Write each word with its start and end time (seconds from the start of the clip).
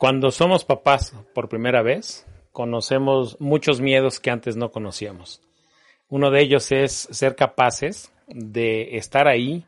Cuando 0.00 0.30
somos 0.30 0.64
papás 0.64 1.14
por 1.34 1.50
primera 1.50 1.82
vez, 1.82 2.26
conocemos 2.52 3.38
muchos 3.38 3.82
miedos 3.82 4.18
que 4.18 4.30
antes 4.30 4.56
no 4.56 4.70
conocíamos. 4.70 5.42
Uno 6.08 6.30
de 6.30 6.40
ellos 6.40 6.72
es 6.72 7.06
ser 7.10 7.36
capaces 7.36 8.10
de 8.26 8.96
estar 8.96 9.28
ahí 9.28 9.66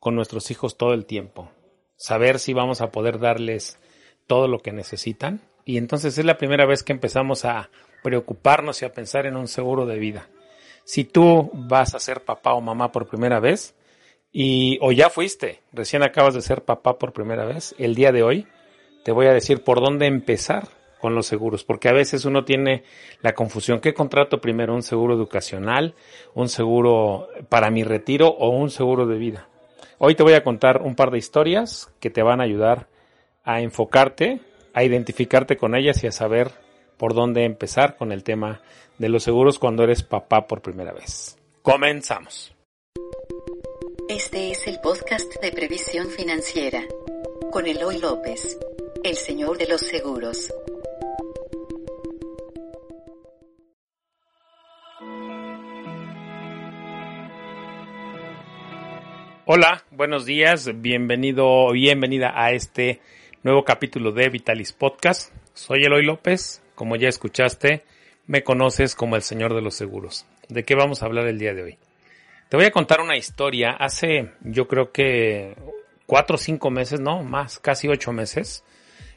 con 0.00 0.14
nuestros 0.14 0.50
hijos 0.50 0.78
todo 0.78 0.94
el 0.94 1.04
tiempo, 1.04 1.50
saber 1.98 2.38
si 2.38 2.54
vamos 2.54 2.80
a 2.80 2.90
poder 2.90 3.18
darles 3.18 3.78
todo 4.26 4.48
lo 4.48 4.60
que 4.60 4.72
necesitan. 4.72 5.42
Y 5.66 5.76
entonces 5.76 6.16
es 6.16 6.24
la 6.24 6.38
primera 6.38 6.64
vez 6.64 6.82
que 6.82 6.94
empezamos 6.94 7.44
a 7.44 7.68
preocuparnos 8.02 8.80
y 8.80 8.86
a 8.86 8.94
pensar 8.94 9.26
en 9.26 9.36
un 9.36 9.46
seguro 9.46 9.84
de 9.84 9.98
vida. 9.98 10.30
Si 10.84 11.04
tú 11.04 11.50
vas 11.52 11.94
a 11.94 12.00
ser 12.00 12.24
papá 12.24 12.54
o 12.54 12.62
mamá 12.62 12.92
por 12.92 13.08
primera 13.08 13.40
vez, 13.40 13.74
y 14.32 14.78
o 14.80 14.90
ya 14.90 15.10
fuiste, 15.10 15.60
recién 15.70 16.02
acabas 16.02 16.32
de 16.32 16.40
ser 16.40 16.64
papá 16.64 16.98
por 16.98 17.12
primera 17.12 17.44
vez, 17.44 17.74
el 17.76 17.94
día 17.94 18.10
de 18.10 18.22
hoy 18.22 18.46
te 19.06 19.12
voy 19.12 19.26
a 19.26 19.32
decir 19.32 19.62
por 19.62 19.80
dónde 19.80 20.06
empezar 20.06 20.66
con 21.00 21.14
los 21.14 21.28
seguros, 21.28 21.62
porque 21.62 21.88
a 21.88 21.92
veces 21.92 22.24
uno 22.24 22.44
tiene 22.44 22.82
la 23.22 23.34
confusión, 23.34 23.78
¿qué 23.78 23.94
contrato 23.94 24.40
primero? 24.40 24.74
¿Un 24.74 24.82
seguro 24.82 25.14
educacional, 25.14 25.94
un 26.34 26.48
seguro 26.48 27.28
para 27.48 27.70
mi 27.70 27.84
retiro 27.84 28.26
o 28.26 28.48
un 28.48 28.68
seguro 28.68 29.06
de 29.06 29.16
vida? 29.16 29.48
Hoy 29.98 30.16
te 30.16 30.24
voy 30.24 30.32
a 30.32 30.42
contar 30.42 30.82
un 30.82 30.96
par 30.96 31.12
de 31.12 31.18
historias 31.18 31.88
que 32.00 32.10
te 32.10 32.24
van 32.24 32.40
a 32.40 32.44
ayudar 32.44 32.88
a 33.44 33.60
enfocarte, 33.60 34.40
a 34.74 34.82
identificarte 34.82 35.56
con 35.56 35.76
ellas 35.76 36.02
y 36.02 36.08
a 36.08 36.12
saber 36.12 36.50
por 36.96 37.14
dónde 37.14 37.44
empezar 37.44 37.96
con 37.96 38.10
el 38.10 38.24
tema 38.24 38.60
de 38.98 39.08
los 39.08 39.22
seguros 39.22 39.60
cuando 39.60 39.84
eres 39.84 40.02
papá 40.02 40.48
por 40.48 40.62
primera 40.62 40.92
vez. 40.92 41.38
Comenzamos. 41.62 42.52
Este 44.08 44.50
es 44.50 44.66
el 44.66 44.80
podcast 44.80 45.32
de 45.40 45.52
previsión 45.52 46.08
financiera 46.08 46.82
con 47.52 47.66
Eloy 47.66 47.98
López, 47.98 48.58
el 49.06 49.16
señor 49.16 49.56
de 49.56 49.68
los 49.68 49.82
seguros. 49.82 50.52
Hola, 59.44 59.84
buenos 59.92 60.26
días, 60.26 60.68
bienvenido, 60.80 61.70
bienvenida 61.70 62.32
a 62.34 62.50
este 62.50 63.00
nuevo 63.44 63.64
capítulo 63.64 64.10
de 64.10 64.28
Vitalis 64.28 64.72
Podcast. 64.72 65.32
Soy 65.54 65.84
Eloy 65.84 66.04
López, 66.04 66.60
como 66.74 66.96
ya 66.96 67.08
escuchaste, 67.08 67.84
me 68.26 68.42
conoces 68.42 68.96
como 68.96 69.14
el 69.14 69.22
señor 69.22 69.54
de 69.54 69.62
los 69.62 69.76
seguros. 69.76 70.26
¿De 70.48 70.64
qué 70.64 70.74
vamos 70.74 71.02
a 71.02 71.06
hablar 71.06 71.28
el 71.28 71.38
día 71.38 71.54
de 71.54 71.62
hoy? 71.62 71.78
Te 72.48 72.56
voy 72.56 72.66
a 72.66 72.72
contar 72.72 73.00
una 73.00 73.16
historia. 73.16 73.70
Hace, 73.70 74.32
yo 74.40 74.66
creo 74.66 74.90
que 74.90 75.54
cuatro 76.06 76.34
o 76.34 76.38
cinco 76.38 76.72
meses, 76.72 76.98
no, 76.98 77.22
más, 77.22 77.60
casi 77.60 77.86
ocho 77.86 78.12
meses, 78.12 78.64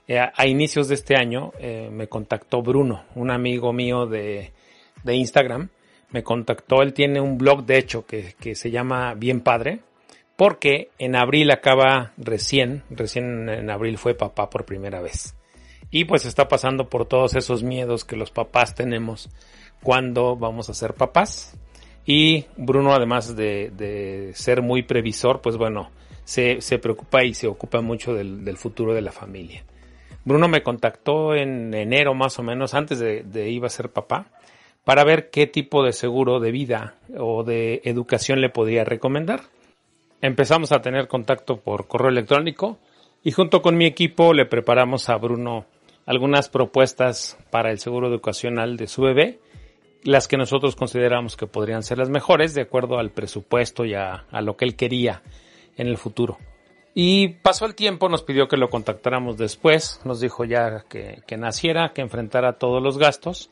eh, 0.10 0.20
a 0.20 0.46
inicios 0.46 0.90
de 0.90 0.96
este 0.96 1.16
año, 1.16 1.54
eh, 1.60 1.90
me 1.90 2.08
contactó 2.08 2.62
Bruno, 2.62 3.06
un 3.16 3.32
amigo 3.32 3.72
mío 3.72 4.06
de, 4.06 4.52
de 5.04 5.16
Instagram. 5.16 5.70
Me 6.12 6.24
contactó, 6.24 6.82
él 6.82 6.94
tiene 6.94 7.22
un 7.22 7.38
blog 7.38 7.66
de 7.66 7.78
hecho 7.78 8.06
que, 8.06 8.34
que 8.40 8.56
se 8.56 8.72
llama 8.72 9.14
Bien 9.14 9.42
Padre 9.42 9.80
porque 10.40 10.90
en 10.98 11.18
abril 11.18 11.52
acaba 11.52 12.14
recién, 12.16 12.84
recién 12.90 13.50
en 13.50 13.70
abril 13.70 13.98
fue 13.98 14.14
papá 14.14 14.50
por 14.50 14.64
primera 14.64 15.02
vez. 15.02 15.36
Y 15.92 16.06
pues 16.06 16.26
está 16.26 16.48
pasando 16.48 16.88
por 16.88 17.06
todos 17.06 17.36
esos 17.36 17.62
miedos 17.62 18.06
que 18.06 18.16
los 18.16 18.32
papás 18.32 18.74
tenemos 18.74 19.30
cuando 19.84 20.38
vamos 20.38 20.70
a 20.70 20.74
ser 20.74 20.94
papás. 20.94 21.58
Y 22.06 22.46
Bruno, 22.56 22.94
además 22.94 23.36
de, 23.36 24.32
ser 24.34 24.62
muy 24.62 24.84
previsor, 24.84 25.42
pues 25.42 25.58
bueno, 25.58 25.92
se, 26.24 26.62
preocupa 26.82 27.26
y 27.26 27.34
se 27.34 27.48
ocupa 27.48 27.82
mucho 27.82 28.14
del, 28.14 28.46
del, 28.46 28.56
futuro 28.56 28.94
de 28.94 29.02
la 29.02 29.12
familia. 29.12 29.66
Bruno 30.30 30.48
me 30.48 30.64
contactó 30.64 31.36
en 31.36 31.74
enero 31.74 32.14
más 32.14 32.40
o 32.40 32.44
menos, 32.44 32.74
antes 32.74 33.00
de, 33.00 33.24
de 33.24 33.50
ir 33.50 33.66
a 33.66 33.70
ser 33.70 33.90
papá, 33.90 34.28
para 34.86 35.04
ver 35.04 35.30
qué 35.30 35.46
tipo 35.46 35.84
de 35.84 35.92
seguro 35.92 36.40
de 36.40 36.52
vida 36.52 36.96
o 37.18 37.44
de 37.44 37.82
educación 37.84 38.40
le 38.40 38.50
podría 38.50 38.86
recomendar 38.86 39.42
empezamos 40.22 40.72
a 40.72 40.82
tener 40.82 41.08
contacto 41.08 41.58
por 41.58 41.88
correo 41.88 42.10
electrónico 42.10 42.80
y 43.24 43.32
junto 43.32 43.62
con 43.62 43.78
mi 43.78 43.86
equipo 43.86 44.34
le 44.34 44.46
preparamos 44.46 45.10
a 45.10 45.18
Bruno 45.18 45.66
algunas 46.06 46.50
propuestas 46.50 47.38
para 47.52 47.72
el 47.72 47.80
seguro 47.80 48.08
educacional 48.08 48.78
de 48.78 48.88
su 48.88 49.02
bebé, 49.04 49.40
las 50.04 50.28
que 50.28 50.38
nosotros 50.38 50.76
consideramos 50.76 51.36
que 51.36 51.46
podrían 51.46 51.84
ser 51.84 51.98
las 51.98 52.10
mejores 52.10 52.54
de 52.54 52.62
acuerdo 52.62 52.98
al 52.98 53.12
presupuesto 53.12 53.86
y 53.86 53.94
a, 53.94 54.26
lo 54.42 54.58
que 54.58 54.66
él 54.66 54.76
quería 54.76 55.22
en 55.78 55.88
el 55.88 55.98
futuro. 55.98 56.38
Y 56.94 57.30
pasó 57.30 57.66
el 57.66 57.76
tiempo, 57.76 58.10
nos 58.10 58.24
pidió 58.24 58.48
que 58.48 58.58
lo 58.58 58.70
contactáramos 58.70 59.38
después, 59.38 60.02
nos 60.06 60.20
dijo 60.20 60.44
ya 60.44 60.86
que, 60.90 61.24
naciera, 61.38 61.92
que 61.94 62.02
enfrentara 62.02 62.54
todos 62.54 62.82
los 62.82 62.98
gastos, 62.98 63.50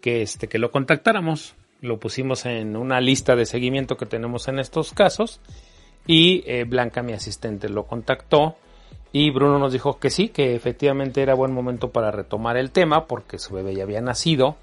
que, 0.00 0.22
este, 0.22 0.48
que 0.48 0.58
lo 0.58 0.70
contactáramos, 0.70 1.54
lo 1.80 1.98
pusimos 1.98 2.46
en 2.46 2.76
una 2.76 3.00
lista 3.00 3.36
de 3.36 3.46
seguimiento 3.46 3.96
que 3.96 4.06
tenemos 4.06 4.48
en 4.48 4.58
estos 4.58 4.92
casos 4.92 5.40
y 6.06 6.44
eh, 6.46 6.64
Blanca, 6.64 7.02
mi 7.02 7.12
asistente, 7.12 7.68
lo 7.68 7.84
contactó 7.84 8.56
y 9.12 9.30
Bruno 9.30 9.58
nos 9.58 9.72
dijo 9.72 9.98
que 9.98 10.10
sí, 10.10 10.28
que 10.28 10.54
efectivamente 10.54 11.22
era 11.22 11.34
buen 11.34 11.52
momento 11.52 11.90
para 11.90 12.10
retomar 12.10 12.56
el 12.56 12.70
tema 12.70 13.06
porque 13.06 13.38
su 13.38 13.54
bebé 13.54 13.74
ya 13.74 13.84
había 13.84 14.00
nacido 14.00 14.56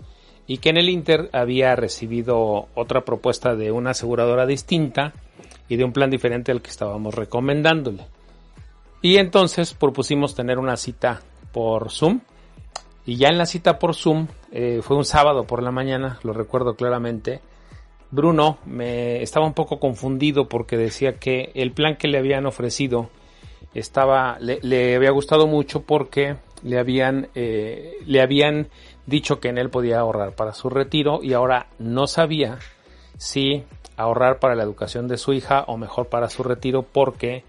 y 0.46 0.58
que 0.58 0.70
en 0.70 0.78
el 0.78 0.90
Inter 0.90 1.30
había 1.32 1.76
recibido 1.76 2.68
otra 2.76 3.06
propuesta 3.06 3.56
de 3.56 3.72
una 3.72 3.92
aseguradora 3.92 4.46
distinta 4.46 5.14
y 5.72 5.78
de 5.78 5.86
un 5.86 5.94
plan 5.94 6.10
diferente 6.10 6.52
al 6.52 6.62
que 6.62 6.70
estábamos 6.70 7.16
recomendándole. 7.16 8.06
Y 9.02 9.16
entonces 9.16 9.74
propusimos 9.74 10.36
tener 10.36 10.60
una 10.60 10.76
cita 10.76 11.22
por 11.54 11.90
Zoom. 11.90 12.20
Y 13.06 13.16
ya 13.16 13.30
en 13.30 13.38
la 13.38 13.46
cita 13.46 13.80
por 13.80 13.96
Zoom, 13.96 14.28
eh, 14.52 14.82
fue 14.84 14.98
un 14.98 15.06
sábado 15.06 15.46
por 15.46 15.64
la 15.64 15.72
mañana, 15.72 16.20
lo 16.24 16.34
recuerdo 16.34 16.76
claramente, 16.76 17.40
Bruno 18.12 18.58
me 18.66 19.22
estaba 19.24 19.46
un 19.46 19.54
poco 19.54 19.80
confundido 19.80 20.50
porque 20.50 20.76
decía 20.76 21.14
que 21.14 21.54
el 21.56 21.72
plan 21.72 21.96
que 21.96 22.10
le 22.10 22.18
habían 22.18 22.46
ofrecido 22.46 23.10
estaba 23.74 24.40
le, 24.42 24.94
había 24.94 25.12
gustado 25.12 25.48
mucho 25.48 25.84
porque 25.84 26.36
le 26.64 26.80
habían 26.80 27.30
eh, 27.34 27.94
le 28.06 28.22
habían 28.22 28.68
dicho 29.06 29.40
que 29.40 29.48
en 29.48 29.58
él 29.58 29.70
podía 29.70 30.00
ahorrar 30.00 30.36
para 30.36 30.54
su 30.54 30.70
retiro 30.70 31.22
y 31.24 31.32
ahora 31.32 31.68
no 31.80 32.08
sabía 32.08 32.60
si 33.22 33.64
ahorrar 33.98 34.40
para 34.40 34.56
la 34.56 34.64
educación 34.64 35.08
de 35.08 35.18
su 35.18 35.32
hija 35.32 35.64
o 35.68 35.78
mejor 35.78 36.08
para 36.08 36.28
su 36.28 36.42
retiro 36.42 36.82
porque 36.82 37.44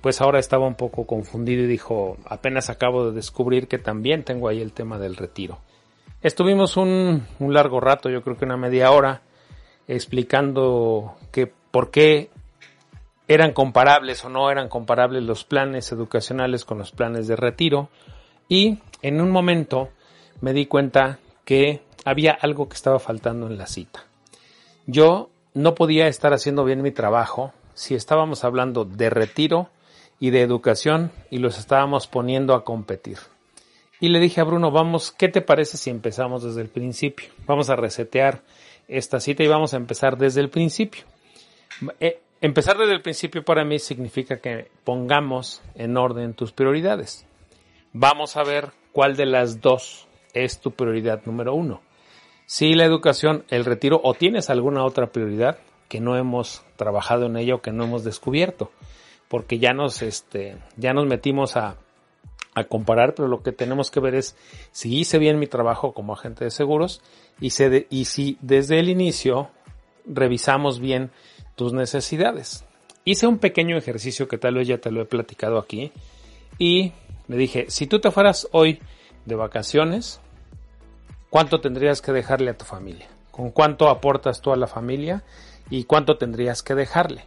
pues 0.00 0.22
ahora 0.22 0.38
estaba 0.38 0.66
un 0.66 0.74
poco 0.74 1.06
confundido 1.06 1.64
y 1.64 1.66
dijo 1.66 2.16
apenas 2.24 2.70
acabo 2.70 3.04
de 3.04 3.12
descubrir 3.12 3.68
que 3.68 3.76
también 3.76 4.24
tengo 4.24 4.48
ahí 4.48 4.62
el 4.62 4.72
tema 4.72 4.98
del 4.98 5.16
retiro. 5.16 5.58
Estuvimos 6.22 6.78
un, 6.78 7.26
largo 7.40 7.78
rato, 7.78 8.08
yo 8.08 8.22
creo 8.22 8.38
que 8.38 8.46
una 8.46 8.56
media 8.56 8.90
hora, 8.90 9.20
explicando 9.86 11.16
que 11.30 11.46
por 11.46 11.90
qué 11.90 12.30
eran 13.28 13.52
comparables 13.52 14.24
o 14.24 14.30
no 14.30 14.50
eran 14.50 14.70
comparables 14.70 15.24
los 15.24 15.44
planes 15.44 15.92
educacionales 15.92 16.64
con 16.64 16.78
los 16.78 16.90
planes 16.90 17.28
de 17.28 17.36
retiro 17.36 17.90
y 18.48 18.78
en 19.02 19.20
un 19.20 19.30
momento 19.30 19.90
me 20.40 20.54
di 20.54 20.64
cuenta 20.64 21.18
que 21.44 21.82
había 22.06 22.32
algo 22.32 22.66
que 22.66 22.76
estaba 22.76 22.98
faltando 22.98 23.46
en 23.46 23.58
la 23.58 23.66
cita. 23.66 24.07
Yo 24.90 25.28
no 25.52 25.74
podía 25.74 26.08
estar 26.08 26.32
haciendo 26.32 26.64
bien 26.64 26.80
mi 26.80 26.90
trabajo 26.92 27.52
si 27.74 27.94
estábamos 27.94 28.42
hablando 28.42 28.86
de 28.86 29.10
retiro 29.10 29.68
y 30.18 30.30
de 30.30 30.40
educación 30.40 31.12
y 31.30 31.40
los 31.40 31.58
estábamos 31.58 32.06
poniendo 32.06 32.54
a 32.54 32.64
competir. 32.64 33.18
Y 34.00 34.08
le 34.08 34.18
dije 34.18 34.40
a 34.40 34.44
Bruno, 34.44 34.70
vamos, 34.70 35.12
¿qué 35.12 35.28
te 35.28 35.42
parece 35.42 35.76
si 35.76 35.90
empezamos 35.90 36.42
desde 36.42 36.62
el 36.62 36.70
principio? 36.70 37.28
Vamos 37.46 37.68
a 37.68 37.76
resetear 37.76 38.40
esta 38.88 39.20
cita 39.20 39.42
y 39.42 39.46
vamos 39.46 39.74
a 39.74 39.76
empezar 39.76 40.16
desde 40.16 40.40
el 40.40 40.48
principio. 40.48 41.04
Eh, 42.00 42.22
empezar 42.40 42.78
desde 42.78 42.94
el 42.94 43.02
principio 43.02 43.44
para 43.44 43.66
mí 43.66 43.78
significa 43.78 44.38
que 44.38 44.70
pongamos 44.84 45.60
en 45.74 45.98
orden 45.98 46.32
tus 46.32 46.52
prioridades. 46.52 47.26
Vamos 47.92 48.38
a 48.38 48.42
ver 48.42 48.70
cuál 48.92 49.16
de 49.16 49.26
las 49.26 49.60
dos 49.60 50.08
es 50.32 50.60
tu 50.60 50.70
prioridad 50.70 51.20
número 51.26 51.52
uno. 51.52 51.82
Si 52.50 52.72
la 52.72 52.86
educación, 52.86 53.44
el 53.50 53.66
retiro 53.66 54.00
o 54.02 54.14
tienes 54.14 54.48
alguna 54.48 54.82
otra 54.82 55.08
prioridad 55.12 55.58
que 55.86 56.00
no 56.00 56.16
hemos 56.16 56.62
trabajado 56.76 57.26
en 57.26 57.36
ello, 57.36 57.60
que 57.60 57.72
no 57.72 57.84
hemos 57.84 58.04
descubierto, 58.04 58.72
porque 59.28 59.58
ya 59.58 59.74
nos, 59.74 60.00
este, 60.00 60.56
ya 60.78 60.94
nos 60.94 61.04
metimos 61.04 61.58
a, 61.58 61.76
a 62.54 62.64
comparar, 62.64 63.14
pero 63.14 63.28
lo 63.28 63.42
que 63.42 63.52
tenemos 63.52 63.90
que 63.90 64.00
ver 64.00 64.14
es 64.14 64.34
si 64.72 64.98
hice 64.98 65.18
bien 65.18 65.38
mi 65.38 65.46
trabajo 65.46 65.92
como 65.92 66.14
agente 66.14 66.46
de 66.46 66.50
seguros 66.50 67.02
y, 67.38 67.48
y 67.90 68.04
si 68.06 68.38
desde 68.40 68.78
el 68.78 68.88
inicio 68.88 69.50
revisamos 70.06 70.80
bien 70.80 71.10
tus 71.54 71.74
necesidades. 71.74 72.64
Hice 73.04 73.26
un 73.26 73.40
pequeño 73.40 73.76
ejercicio 73.76 74.26
que 74.26 74.38
tal 74.38 74.54
vez 74.54 74.66
ya 74.66 74.78
te 74.78 74.90
lo 74.90 75.02
he 75.02 75.04
platicado 75.04 75.58
aquí 75.58 75.92
y 76.56 76.92
le 77.26 77.36
dije, 77.36 77.66
si 77.68 77.86
tú 77.86 78.00
te 78.00 78.10
fueras 78.10 78.48
hoy 78.52 78.80
de 79.26 79.34
vacaciones, 79.34 80.22
¿cuánto 81.30 81.60
tendrías 81.60 82.00
que 82.02 82.12
dejarle 82.12 82.50
a 82.50 82.56
tu 82.56 82.64
familia? 82.64 83.06
¿Con 83.30 83.50
cuánto 83.50 83.88
aportas 83.88 84.40
tú 84.40 84.52
a 84.52 84.56
la 84.56 84.66
familia? 84.66 85.22
¿Y 85.70 85.84
cuánto 85.84 86.16
tendrías 86.16 86.62
que 86.62 86.74
dejarle? 86.74 87.24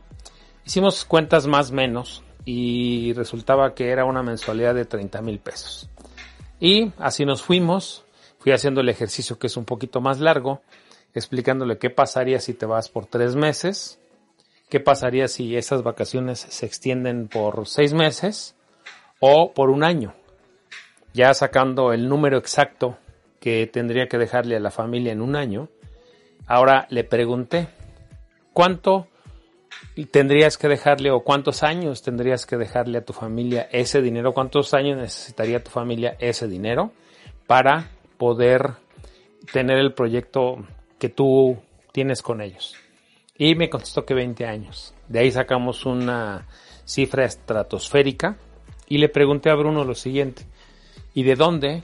Hicimos 0.66 1.06
cuentas 1.06 1.48
más 1.48 1.72
menos 1.72 2.24
y 2.46 3.14
resultaba 3.14 3.74
que 3.74 3.90
era 3.90 4.06
una 4.06 4.24
mensualidad 4.24 4.76
de 4.76 4.86
30 4.86 5.22
mil 5.22 5.40
pesos. 5.40 5.90
Y 6.60 6.92
así 6.98 7.26
nos 7.26 7.42
fuimos, 7.42 8.04
fui 8.40 8.52
haciendo 8.52 8.82
el 8.82 8.90
ejercicio 8.90 9.40
que 9.40 9.48
es 9.48 9.58
un 9.58 9.66
poquito 9.66 10.02
más 10.02 10.20
largo, 10.20 10.62
explicándole 11.14 11.78
qué 11.78 11.90
pasaría 11.90 12.40
si 12.40 12.54
te 12.54 12.66
vas 12.66 12.90
por 12.90 13.06
tres 13.06 13.36
meses, 13.36 14.00
qué 14.70 14.80
pasaría 14.80 15.28
si 15.28 15.56
esas 15.56 15.84
vacaciones 15.84 16.40
se 16.40 16.66
extienden 16.66 17.28
por 17.28 17.68
seis 17.68 17.94
meses 17.94 18.56
o 19.20 19.54
por 19.54 19.70
un 19.70 19.84
año. 19.84 20.14
Ya 21.14 21.34
sacando 21.34 21.94
el 21.94 22.08
número 22.08 22.38
exacto 22.38 22.98
que 23.42 23.66
tendría 23.68 24.08
que 24.08 24.20
dejarle 24.20 24.56
a 24.56 24.60
la 24.60 24.72
familia 24.72 25.12
en 25.12 25.20
un 25.20 25.36
año, 25.36 25.68
ahora 26.46 26.86
le 26.90 27.04
pregunté, 27.04 27.68
¿cuánto 28.54 29.08
tendrías 30.12 30.60
que 30.60 30.68
dejarle 30.68 31.10
o 31.10 31.22
cuántos 31.22 31.64
años 31.64 32.04
tendrías 32.04 32.46
que 32.46 32.56
dejarle 32.56 33.00
a 33.00 33.04
tu 33.04 33.14
familia 33.14 33.68
ese 33.72 34.02
dinero? 34.02 34.34
¿Cuántos 34.34 34.76
años 34.76 34.98
necesitaría 34.98 35.64
tu 35.64 35.72
familia 35.72 36.16
ese 36.20 36.48
dinero 36.48 36.92
para 37.48 37.90
poder 38.18 38.74
tener 39.52 39.80
el 39.80 39.94
proyecto 39.94 40.64
que 41.00 41.10
tú 41.10 41.58
tienes 41.92 42.22
con 42.22 42.42
ellos? 42.42 42.76
Y 43.36 43.56
me 43.56 43.72
contestó 43.72 44.06
que 44.06 44.14
20 44.14 44.46
años. 44.46 44.94
De 45.08 45.18
ahí 45.18 45.32
sacamos 45.32 45.88
una 45.88 46.48
cifra 46.86 47.26
estratosférica 47.26 48.38
y 48.88 49.00
le 49.00 49.10
pregunté 49.10 49.50
a 49.50 49.56
Bruno 49.56 49.84
lo 49.84 49.96
siguiente. 49.96 50.46
¿Y 51.16 51.24
de 51.24 51.36
dónde? 51.36 51.82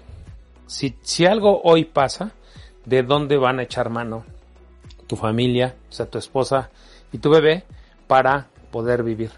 Si, 0.68 0.96
si 1.02 1.26
algo 1.26 1.62
hoy 1.64 1.86
pasa, 1.86 2.32
¿de 2.86 3.04
dónde 3.04 3.38
van 3.38 3.60
a 3.60 3.64
echar 3.64 3.90
mano 3.90 4.26
tu 5.08 5.16
familia, 5.16 5.76
o 5.90 5.92
sea, 5.92 6.06
tu 6.06 6.18
esposa 6.18 6.70
y 7.12 7.18
tu 7.18 7.30
bebé 7.30 7.64
para 8.08 8.48
poder 8.72 9.04
vivir? 9.04 9.32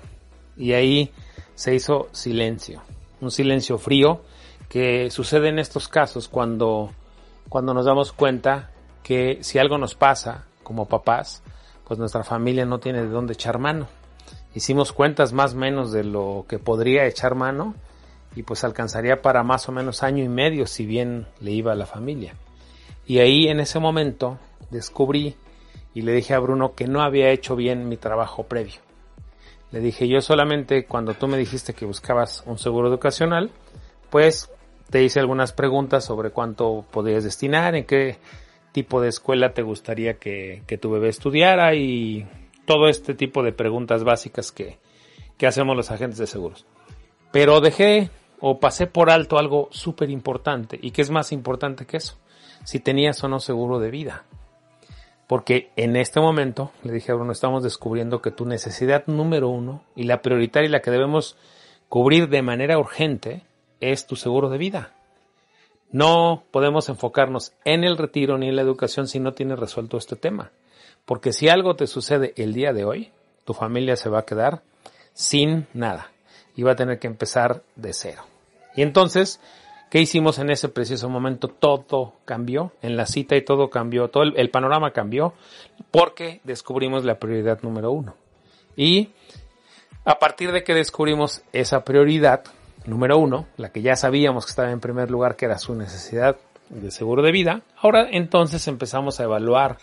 Y 0.57 0.73
ahí 0.73 1.11
se 1.55 1.75
hizo 1.75 2.09
silencio, 2.11 2.81
un 3.21 3.31
silencio 3.31 3.77
frío 3.77 4.21
que 4.69 5.09
sucede 5.11 5.49
en 5.49 5.59
estos 5.59 5.87
casos 5.87 6.27
cuando, 6.27 6.91
cuando 7.47 7.73
nos 7.73 7.85
damos 7.85 8.11
cuenta 8.11 8.69
que 9.03 9.39
si 9.41 9.57
algo 9.57 9.77
nos 9.77 9.95
pasa 9.95 10.45
como 10.63 10.87
papás, 10.87 11.41
pues 11.85 11.99
nuestra 11.99 12.23
familia 12.23 12.65
no 12.65 12.79
tiene 12.79 13.01
de 13.01 13.09
dónde 13.09 13.33
echar 13.33 13.57
mano. 13.57 13.87
Hicimos 14.53 14.93
cuentas 14.93 15.33
más 15.33 15.53
o 15.53 15.57
menos 15.57 15.91
de 15.91 16.03
lo 16.03 16.45
que 16.47 16.59
podría 16.59 17.05
echar 17.05 17.35
mano 17.35 17.73
y 18.35 18.43
pues 18.43 18.63
alcanzaría 18.63 19.21
para 19.21 19.43
más 19.43 19.67
o 19.69 19.71
menos 19.71 20.03
año 20.03 20.23
y 20.23 20.29
medio 20.29 20.67
si 20.67 20.85
bien 20.85 21.27
le 21.39 21.51
iba 21.51 21.71
a 21.71 21.75
la 21.75 21.85
familia. 21.85 22.35
Y 23.05 23.19
ahí 23.19 23.47
en 23.47 23.59
ese 23.59 23.79
momento 23.79 24.37
descubrí 24.69 25.35
y 25.93 26.01
le 26.01 26.13
dije 26.13 26.33
a 26.33 26.39
Bruno 26.39 26.75
que 26.75 26.87
no 26.87 27.01
había 27.01 27.31
hecho 27.31 27.55
bien 27.55 27.89
mi 27.89 27.97
trabajo 27.97 28.43
previo. 28.43 28.75
Le 29.71 29.79
dije 29.79 30.07
yo 30.07 30.21
solamente 30.21 30.85
cuando 30.85 31.13
tú 31.13 31.27
me 31.27 31.37
dijiste 31.37 31.73
que 31.73 31.85
buscabas 31.85 32.43
un 32.45 32.57
seguro 32.57 32.87
educacional, 32.87 33.51
pues 34.09 34.49
te 34.89 35.03
hice 35.03 35.19
algunas 35.19 35.53
preguntas 35.53 36.03
sobre 36.05 36.31
cuánto 36.31 36.85
podías 36.91 37.23
destinar, 37.23 37.75
en 37.75 37.85
qué 37.85 38.17
tipo 38.71 39.01
de 39.01 39.09
escuela 39.09 39.53
te 39.53 39.61
gustaría 39.61 40.15
que, 40.17 40.63
tu 40.81 40.91
bebé 40.91 41.09
estudiara 41.09 41.75
y 41.75 42.27
todo 42.65 42.87
este 42.87 43.13
tipo 43.13 43.43
de 43.43 43.51
preguntas 43.51 44.03
básicas 44.03 44.51
que, 44.51 44.77
que 45.37 45.47
hacemos 45.47 45.75
los 45.75 45.91
agentes 45.91 46.17
de 46.17 46.27
seguros. 46.27 46.65
Pero 47.31 47.61
dejé 47.61 48.09
o 48.41 48.59
pasé 48.59 48.87
por 48.87 49.09
alto 49.09 49.37
algo 49.37 49.69
súper 49.71 50.09
importante 50.09 50.79
y 50.81 50.91
que 50.91 51.01
es 51.01 51.09
más 51.09 51.31
importante 51.31 51.85
que 51.85 51.97
eso, 51.97 52.17
si 52.63 52.79
tenías 52.79 53.23
o 53.23 53.27
no 53.27 53.39
seguro 53.39 53.79
de 53.79 53.91
vida. 53.91 54.25
Porque 55.27 55.69
en 55.75 55.95
este 55.95 56.19
momento, 56.19 56.71
le 56.83 56.91
dije 56.91 57.11
a 57.11 57.15
Bruno, 57.15 57.31
estamos 57.31 57.63
descubriendo 57.63 58.21
que 58.21 58.31
tu 58.31 58.45
necesidad 58.45 59.03
número 59.05 59.49
uno 59.49 59.83
y 59.95 60.03
la 60.03 60.21
prioritaria 60.21 60.67
y 60.67 60.71
la 60.71 60.81
que 60.81 60.91
debemos 60.91 61.37
cubrir 61.87 62.29
de 62.29 62.41
manera 62.41 62.79
urgente 62.79 63.43
es 63.79 64.07
tu 64.07 64.15
seguro 64.15 64.49
de 64.49 64.57
vida. 64.57 64.93
No 65.91 66.43
podemos 66.51 66.89
enfocarnos 66.89 67.53
en 67.63 67.83
el 67.83 67.97
retiro 67.97 68.37
ni 68.37 68.49
en 68.49 68.55
la 68.55 68.61
educación 68.61 69.07
si 69.07 69.19
no 69.19 69.33
tienes 69.33 69.59
resuelto 69.59 69.97
este 69.97 70.15
tema. 70.15 70.51
Porque 71.05 71.33
si 71.33 71.49
algo 71.49 71.75
te 71.75 71.87
sucede 71.87 72.33
el 72.35 72.53
día 72.53 72.73
de 72.73 72.85
hoy, 72.85 73.11
tu 73.45 73.53
familia 73.53 73.95
se 73.95 74.09
va 74.09 74.19
a 74.19 74.25
quedar 74.25 74.61
sin 75.13 75.67
nada 75.73 76.11
va 76.63 76.73
a 76.73 76.75
tener 76.75 76.99
que 76.99 77.07
empezar 77.07 77.63
de 77.75 77.93
cero. 77.93 78.23
Y 78.75 78.81
entonces, 78.81 79.39
¿qué 79.89 79.99
hicimos 79.99 80.39
en 80.39 80.49
ese 80.49 80.69
preciso 80.69 81.09
momento? 81.09 81.47
Todo 81.47 82.13
cambió 82.25 82.71
en 82.81 82.95
la 82.95 83.05
cita 83.05 83.35
y 83.35 83.43
todo 83.43 83.69
cambió, 83.69 84.09
todo 84.09 84.23
el, 84.23 84.33
el 84.37 84.49
panorama 84.49 84.91
cambió 84.91 85.33
porque 85.91 86.41
descubrimos 86.43 87.05
la 87.05 87.19
prioridad 87.19 87.61
número 87.61 87.91
uno. 87.91 88.15
Y 88.75 89.09
a 90.05 90.19
partir 90.19 90.51
de 90.51 90.63
que 90.63 90.73
descubrimos 90.73 91.43
esa 91.53 91.83
prioridad, 91.83 92.43
número 92.85 93.17
uno, 93.17 93.47
la 93.57 93.71
que 93.71 93.81
ya 93.81 93.95
sabíamos 93.95 94.45
que 94.45 94.51
estaba 94.51 94.71
en 94.71 94.79
primer 94.79 95.11
lugar, 95.11 95.35
que 95.35 95.45
era 95.45 95.57
su 95.57 95.75
necesidad 95.75 96.37
de 96.69 96.91
seguro 96.91 97.21
de 97.21 97.31
vida. 97.31 97.61
Ahora 97.77 98.07
entonces 98.11 98.67
empezamos 98.67 99.19
a 99.19 99.23
evaluar 99.23 99.77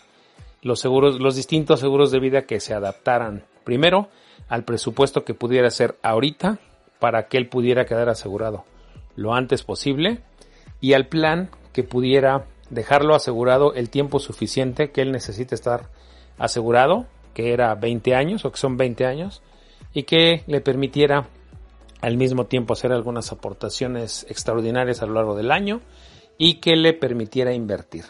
los 0.61 0.79
seguros, 0.79 1.19
los 1.19 1.35
distintos 1.35 1.79
seguros 1.79 2.11
de 2.11 2.19
vida 2.19 2.43
que 2.43 2.59
se 2.59 2.73
adaptaran 2.73 3.43
primero 3.63 4.09
al 4.47 4.63
presupuesto 4.63 5.23
que 5.23 5.33
pudiera 5.33 5.69
ser 5.69 5.97
ahorita 6.01 6.59
para 6.99 7.27
que 7.27 7.37
él 7.37 7.47
pudiera 7.47 7.85
quedar 7.85 8.09
asegurado 8.09 8.65
lo 9.15 9.33
antes 9.33 9.63
posible 9.63 10.21
y 10.79 10.93
al 10.93 11.07
plan 11.07 11.49
que 11.73 11.83
pudiera 11.83 12.45
dejarlo 12.69 13.15
asegurado 13.15 13.73
el 13.73 13.89
tiempo 13.89 14.19
suficiente 14.19 14.91
que 14.91 15.01
él 15.01 15.11
necesite 15.11 15.55
estar 15.55 15.89
asegurado, 16.37 17.05
que 17.33 17.53
era 17.53 17.73
20 17.75 18.15
años 18.15 18.45
o 18.45 18.51
que 18.51 18.57
son 18.57 18.77
20 18.77 19.05
años, 19.05 19.41
y 19.93 20.03
que 20.03 20.43
le 20.47 20.61
permitiera 20.61 21.27
al 22.01 22.17
mismo 22.17 22.45
tiempo 22.45 22.73
hacer 22.73 22.91
algunas 22.91 23.31
aportaciones 23.31 24.25
extraordinarias 24.29 25.01
a 25.01 25.07
lo 25.07 25.13
largo 25.13 25.35
del 25.35 25.51
año 25.51 25.81
y 26.37 26.55
que 26.55 26.75
le 26.75 26.93
permitiera 26.93 27.53
invertir. 27.53 28.05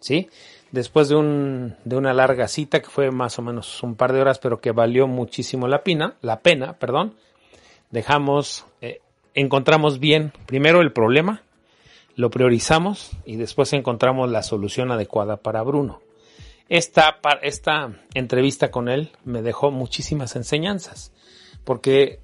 ¿sí? 0.00 0.28
Después 0.72 1.08
de, 1.08 1.16
un, 1.16 1.76
de 1.84 1.96
una 1.96 2.14
larga 2.14 2.46
cita 2.46 2.80
que 2.80 2.88
fue 2.88 3.10
más 3.10 3.38
o 3.38 3.42
menos 3.42 3.82
un 3.82 3.96
par 3.96 4.12
de 4.12 4.20
horas, 4.20 4.38
pero 4.38 4.60
que 4.60 4.70
valió 4.70 5.06
muchísimo 5.06 5.66
la 5.66 5.82
pena, 5.82 6.14
la 6.20 6.40
pena, 6.40 6.74
perdón, 6.74 7.14
dejamos, 7.90 8.66
eh, 8.80 9.00
encontramos 9.34 9.98
bien 9.98 10.32
primero 10.46 10.80
el 10.80 10.92
problema, 10.92 11.42
lo 12.14 12.30
priorizamos 12.30 13.10
y 13.24 13.36
después 13.36 13.72
encontramos 13.72 14.30
la 14.30 14.42
solución 14.42 14.92
adecuada 14.92 15.38
para 15.38 15.62
Bruno. 15.62 16.00
Esta, 16.68 17.18
esta 17.42 17.92
entrevista 18.14 18.70
con 18.70 18.88
él 18.88 19.10
me 19.24 19.42
dejó 19.42 19.72
muchísimas 19.72 20.36
enseñanzas, 20.36 21.12
porque 21.64 22.20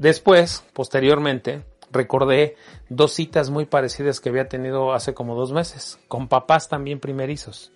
Después, 0.00 0.64
posteriormente, 0.72 1.62
recordé 1.92 2.56
dos 2.88 3.12
citas 3.12 3.50
muy 3.50 3.66
parecidas 3.66 4.18
que 4.18 4.30
había 4.30 4.48
tenido 4.48 4.94
hace 4.94 5.12
como 5.12 5.34
dos 5.34 5.52
meses, 5.52 5.98
con 6.08 6.26
papás 6.26 6.70
también 6.70 7.00
primerizos. 7.00 7.70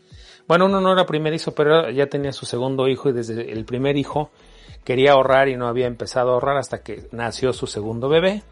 Bueno, 0.47 0.67
uno 0.67 0.81
no 0.81 0.93
era 0.93 1.07
primerizo, 1.07 1.55
pero 1.55 1.91
ya 1.91 2.07
tenía 2.07 2.33
su 2.33 2.45
segundo 2.47 2.87
hijo 2.89 3.09
y 3.09 3.13
desde 3.13 3.53
el 3.53 3.65
primer 3.65 3.97
hijo 3.97 4.31
quería 4.85 5.13
ahorrar 5.13 5.49
y 5.49 5.57
no 5.57 5.67
había 5.67 5.87
empezado 5.87 6.31
a 6.31 6.35
ahorrar 6.35 6.59
hasta 6.59 6.83
que 6.83 7.09
nació 7.13 7.53
su 7.53 7.67
segundo 7.67 8.09
bebé. 8.09 8.43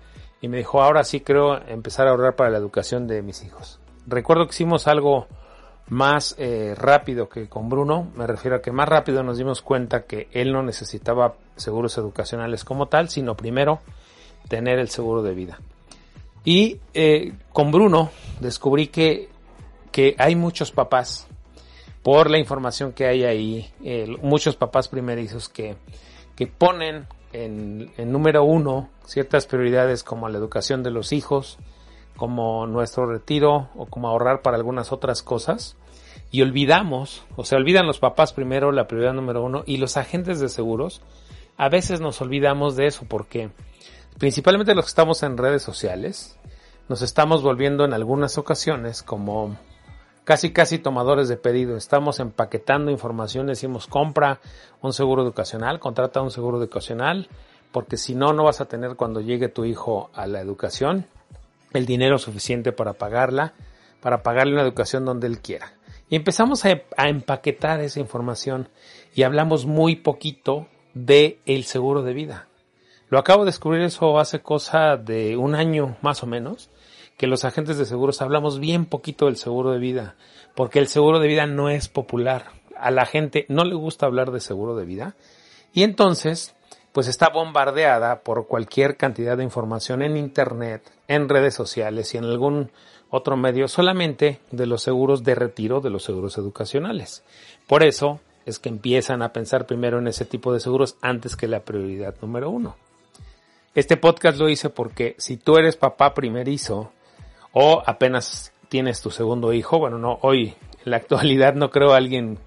Y 0.41 0.49
me 0.49 0.57
dijo, 0.57 0.83
ahora 0.83 1.05
sí 1.05 1.21
creo 1.21 1.57
empezar 1.69 2.09
a 2.09 2.11
ahorrar 2.11 2.35
para 2.35 2.51
la 2.51 2.59
educación 2.59 3.07
de 3.07 3.23
mis 3.23 3.45
hijos. 3.45 3.79
Recuerdo 4.07 4.47
que 4.47 4.53
hicimos 4.53 4.89
algo 4.89 5.29
más 5.89 6.35
eh, 6.39 6.75
rápido 6.77 7.29
que 7.29 7.49
con 7.49 7.69
Bruno, 7.69 8.11
me 8.17 8.27
refiero 8.27 8.57
a 8.57 8.63
que 8.63 8.73
más 8.73 8.89
rápido 8.89 9.23
nos 9.23 9.37
dimos 9.37 9.63
cuenta 9.63 10.05
que 10.05 10.29
él 10.33 10.53
no 10.53 10.63
necesitaba 10.63 11.35
seguros 11.57 11.99
educacionales 11.99 12.65
como 12.65 12.87
tal, 12.87 13.09
sino 13.09 13.37
primero 13.37 13.81
tener 14.49 14.79
el 14.79 14.89
seguro 14.89 15.23
de 15.23 15.35
vida. 15.35 15.61
Y 16.45 16.81
eh, 16.95 17.35
con 17.53 17.71
Bruno 17.71 18.11
descubrí 18.41 18.89
que, 18.89 19.29
que 19.93 20.17
hay 20.19 20.35
muchos 20.35 20.73
papás, 20.73 21.29
por 22.03 22.31
la 22.31 22.39
información 22.39 22.93
que 22.93 23.07
hay 23.07 23.25
ahí, 23.25 23.71
eh, 23.85 24.17
muchos 24.23 24.57
papás 24.57 24.89
primerizos 24.89 25.49
que, 25.49 25.77
que 26.35 26.47
ponen 26.47 27.07
en, 27.33 27.93
en 27.97 28.13
número 28.13 28.45
uno 28.45 28.89
ciertas 29.07 29.47
prioridades 29.47 30.03
como 30.03 30.29
la 30.29 30.39
educación 30.39 30.83
de 30.83 30.91
los 30.91 31.13
hijos, 31.13 31.59
como 32.17 32.67
nuestro 32.67 33.07
retiro 33.07 33.69
o 33.77 33.87
como 33.87 34.09
ahorrar 34.09 34.43
para 34.43 34.57
algunas 34.57 34.93
otras 34.93 35.23
cosas. 35.23 35.77
Y 36.31 36.43
olvidamos, 36.43 37.25
o 37.37 37.45
sea, 37.45 37.59
olvidan 37.59 37.87
los 37.87 37.99
papás 37.99 38.33
primero 38.33 38.73
la 38.73 38.89
prioridad 38.89 39.13
número 39.13 39.43
uno 39.45 39.65
y 39.67 39.77
los 39.77 39.97
agentes 39.97 40.41
de 40.41 40.49
seguros, 40.49 41.03
a 41.57 41.69
veces 41.69 42.01
nos 42.01 42.21
olvidamos 42.21 42.75
de 42.77 42.87
eso 42.87 43.05
porque 43.07 43.51
principalmente 44.19 44.75
los 44.75 44.87
que 44.87 44.91
estamos 44.91 45.23
en 45.23 45.37
redes 45.37 45.63
sociales, 45.63 46.39
nos 46.89 47.03
estamos 47.03 47.43
volviendo 47.43 47.85
en 47.85 47.93
algunas 47.93 48.39
ocasiones 48.39 49.03
como 49.03 49.57
casi 50.25 50.53
casi 50.53 50.79
tomadores 50.79 51.29
de 51.29 51.37
pedido. 51.37 51.77
Estamos 51.77 52.21
empaquetando 52.21 52.91
información, 52.91 53.47
decimos 53.47 53.87
compra 53.87 54.41
un 54.81 54.93
seguro 54.93 55.23
educacional, 55.23 55.81
contrata 55.81 56.23
un 56.23 56.31
seguro 56.31 56.59
educacional, 56.59 57.29
porque 57.73 57.97
si 57.97 58.15
no, 58.15 58.33
no 58.33 58.45
vas 58.45 58.61
a 58.61 58.67
tener 58.67 58.97
cuando 58.97 59.21
llegue 59.21 59.49
tu 59.49 59.65
hijo 59.65 60.11
a 60.15 60.27
la 60.27 60.41
educación 60.41 61.07
el 61.73 61.87
dinero 61.87 62.19
suficiente 62.19 62.73
para 62.73 62.95
pagarla, 62.95 63.55
para 64.01 64.23
pagarle 64.23 64.55
una 64.55 64.63
educación 64.63 65.05
donde 65.05 65.27
él 65.27 65.41
quiera. 65.41 65.75
Y 66.09 66.17
empezamos 66.17 66.65
a, 66.65 66.83
empaquetar 67.07 67.81
esa 67.81 68.01
información 68.01 68.69
y 69.15 69.23
hablamos 69.23 69.67
muy 69.67 69.97
poquito 69.97 70.69
de 70.95 71.41
el 71.47 71.65
seguro 71.65 72.03
de 72.03 72.13
vida. 72.13 72.49
Lo 73.09 73.19
acabo 73.19 73.45
de 73.45 73.51
descubrir 73.51 73.83
eso 73.83 74.19
hace 74.19 74.41
cosa 74.41 74.97
de 74.97 75.37
un 75.37 75.55
año 75.55 75.97
más 76.03 76.23
o 76.23 76.27
menos, 76.27 76.71
que 77.17 77.27
los 77.27 77.45
agentes 77.45 77.79
de 77.79 77.87
seguros 77.87 78.23
hablamos 78.23 78.59
bien 78.59 78.87
poquito 78.87 79.27
del 79.27 79.37
seguro 79.37 79.71
de 79.71 79.79
vida, 79.79 80.17
porque 80.55 80.79
el 80.79 80.89
seguro 80.89 81.21
de 81.21 81.29
vida 81.29 81.47
no 81.47 81.69
es 81.69 81.89
popular. 81.89 82.47
A 82.77 82.91
la 82.91 83.07
gente 83.07 83.47
no 83.49 83.65
le 83.65 83.75
gusta 83.75 84.07
hablar 84.07 84.33
de 84.33 84.41
seguro 84.41 84.75
de 84.77 84.85
vida. 84.85 85.15
Y 85.73 85.85
entonces, 85.85 86.55
pues 86.93 87.09
está 87.09 87.29
bombardeada 87.31 88.23
por 88.23 88.47
cualquier 88.47 88.97
cantidad 88.97 89.37
de 89.37 89.45
información 89.45 90.03
en 90.03 90.17
Internet, 90.17 90.91
en 91.09 91.29
redes 91.29 91.55
sociales 91.55 92.13
y 92.15 92.19
en 92.19 92.25
algún 92.25 92.71
otro 93.11 93.37
medio 93.37 93.69
solamente 93.69 94.41
de 94.51 94.67
los 94.67 94.83
seguros 94.83 95.23
de 95.23 95.35
retiro, 95.35 95.81
de 95.81 95.91
los 95.91 96.03
seguros 96.03 96.39
educacionales. 96.39 97.23
Por 97.67 97.83
eso 97.83 98.21
es 98.47 98.59
que 98.59 98.69
empiezan 98.69 99.23
a 99.23 99.33
pensar 99.33 99.67
primero 99.67 99.99
en 99.99 100.09
ese 100.09 100.25
tipo 100.25 100.53
de 100.53 100.61
seguros 100.61 100.97
antes 101.01 101.37
que 101.37 101.47
la 101.47 101.61
prioridad 101.61 102.15
número 102.21 102.51
uno. 102.51 102.77
Este 103.75 103.97
podcast 103.97 104.39
lo 104.39 104.49
hice 104.49 104.71
porque 104.71 105.15
si 105.19 105.37
tú 105.37 105.57
eres 105.57 105.77
papá 105.77 106.15
primerizo 106.15 106.93
o 107.53 107.83
apenas 107.85 108.53
tienes 108.69 109.03
tu 109.03 109.11
segundo 109.11 109.53
hijo, 109.53 109.79
bueno, 109.79 109.99
no, 109.99 110.19
hoy 110.23 110.55
en 110.85 110.91
la 110.91 110.97
actualidad 110.97 111.55
no 111.55 111.71
creo 111.71 111.93
a 111.93 111.97
alguien 111.97 112.39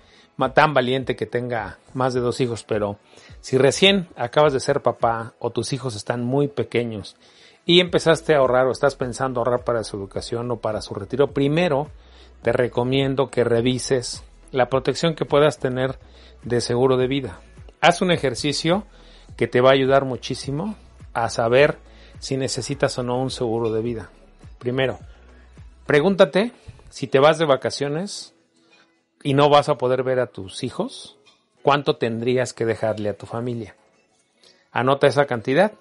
tan 0.54 0.74
valiente 0.74 1.16
que 1.16 1.26
tenga 1.26 1.78
más 1.94 2.14
de 2.14 2.20
dos 2.20 2.42
hijos, 2.42 2.64
pero 2.64 2.98
si 3.40 3.58
recién 3.58 4.08
acabas 4.16 4.54
de 4.54 4.60
ser 4.60 4.82
papá 4.82 5.34
o 5.40 5.52
tus 5.52 5.72
hijos 5.72 5.96
están 5.96 6.24
muy 6.24 6.48
pequeños 6.48 7.16
y 7.66 7.80
empezaste 7.80 8.36
a 8.36 8.40
ahorrar 8.40 8.68
o 8.68 8.72
estás 8.72 8.96
pensando 8.96 9.40
ahorrar 9.40 9.64
para 9.64 9.84
su 9.84 9.98
educación 9.98 10.52
o 10.52 10.58
para 10.58 10.82
su 10.82 10.94
retiro, 10.94 11.32
primero 11.32 11.90
te 12.42 12.52
recomiendo 12.52 13.30
que 13.30 13.44
revises 13.44 14.24
la 14.52 14.70
protección 14.70 15.16
que 15.16 15.26
puedas 15.26 15.58
tener 15.60 15.98
de 16.44 16.62
seguro 16.62 16.98
de 16.98 17.08
vida. 17.08 17.40
Haz 17.82 18.02
un 18.02 18.12
ejercicio 18.12 18.84
que 19.38 19.48
te 19.48 19.62
va 19.62 19.70
a 19.70 19.74
ayudar 19.74 20.06
muchísimo 20.06 20.76
a 21.14 21.30
saber 21.30 21.78
si 22.20 22.38
necesitas 22.38 22.98
o 22.98 23.04
no 23.04 23.20
un 23.20 23.32
seguro 23.32 23.72
de 23.72 23.82
vida. 23.82 24.10
Primero, 24.60 25.00
pregúntate 25.86 26.52
si 26.90 27.08
te 27.08 27.20
vas 27.20 27.38
de 27.38 27.46
vacaciones 27.46 28.34
y 29.24 29.34
no 29.34 29.50
vas 29.50 29.70
a 29.70 29.78
poder 29.78 30.04
ver 30.04 30.20
a 30.20 30.28
tus 30.28 30.64
hijos, 30.64 31.18
cuánto 31.62 31.98
tendrías 31.98 32.54
que 32.54 32.66
dejarle 32.66 33.10
a 33.10 33.18
tu 33.18 33.26
familia. 33.26 33.76
Anota 34.72 35.08
esa 35.08 35.26
cantidad 35.26 35.74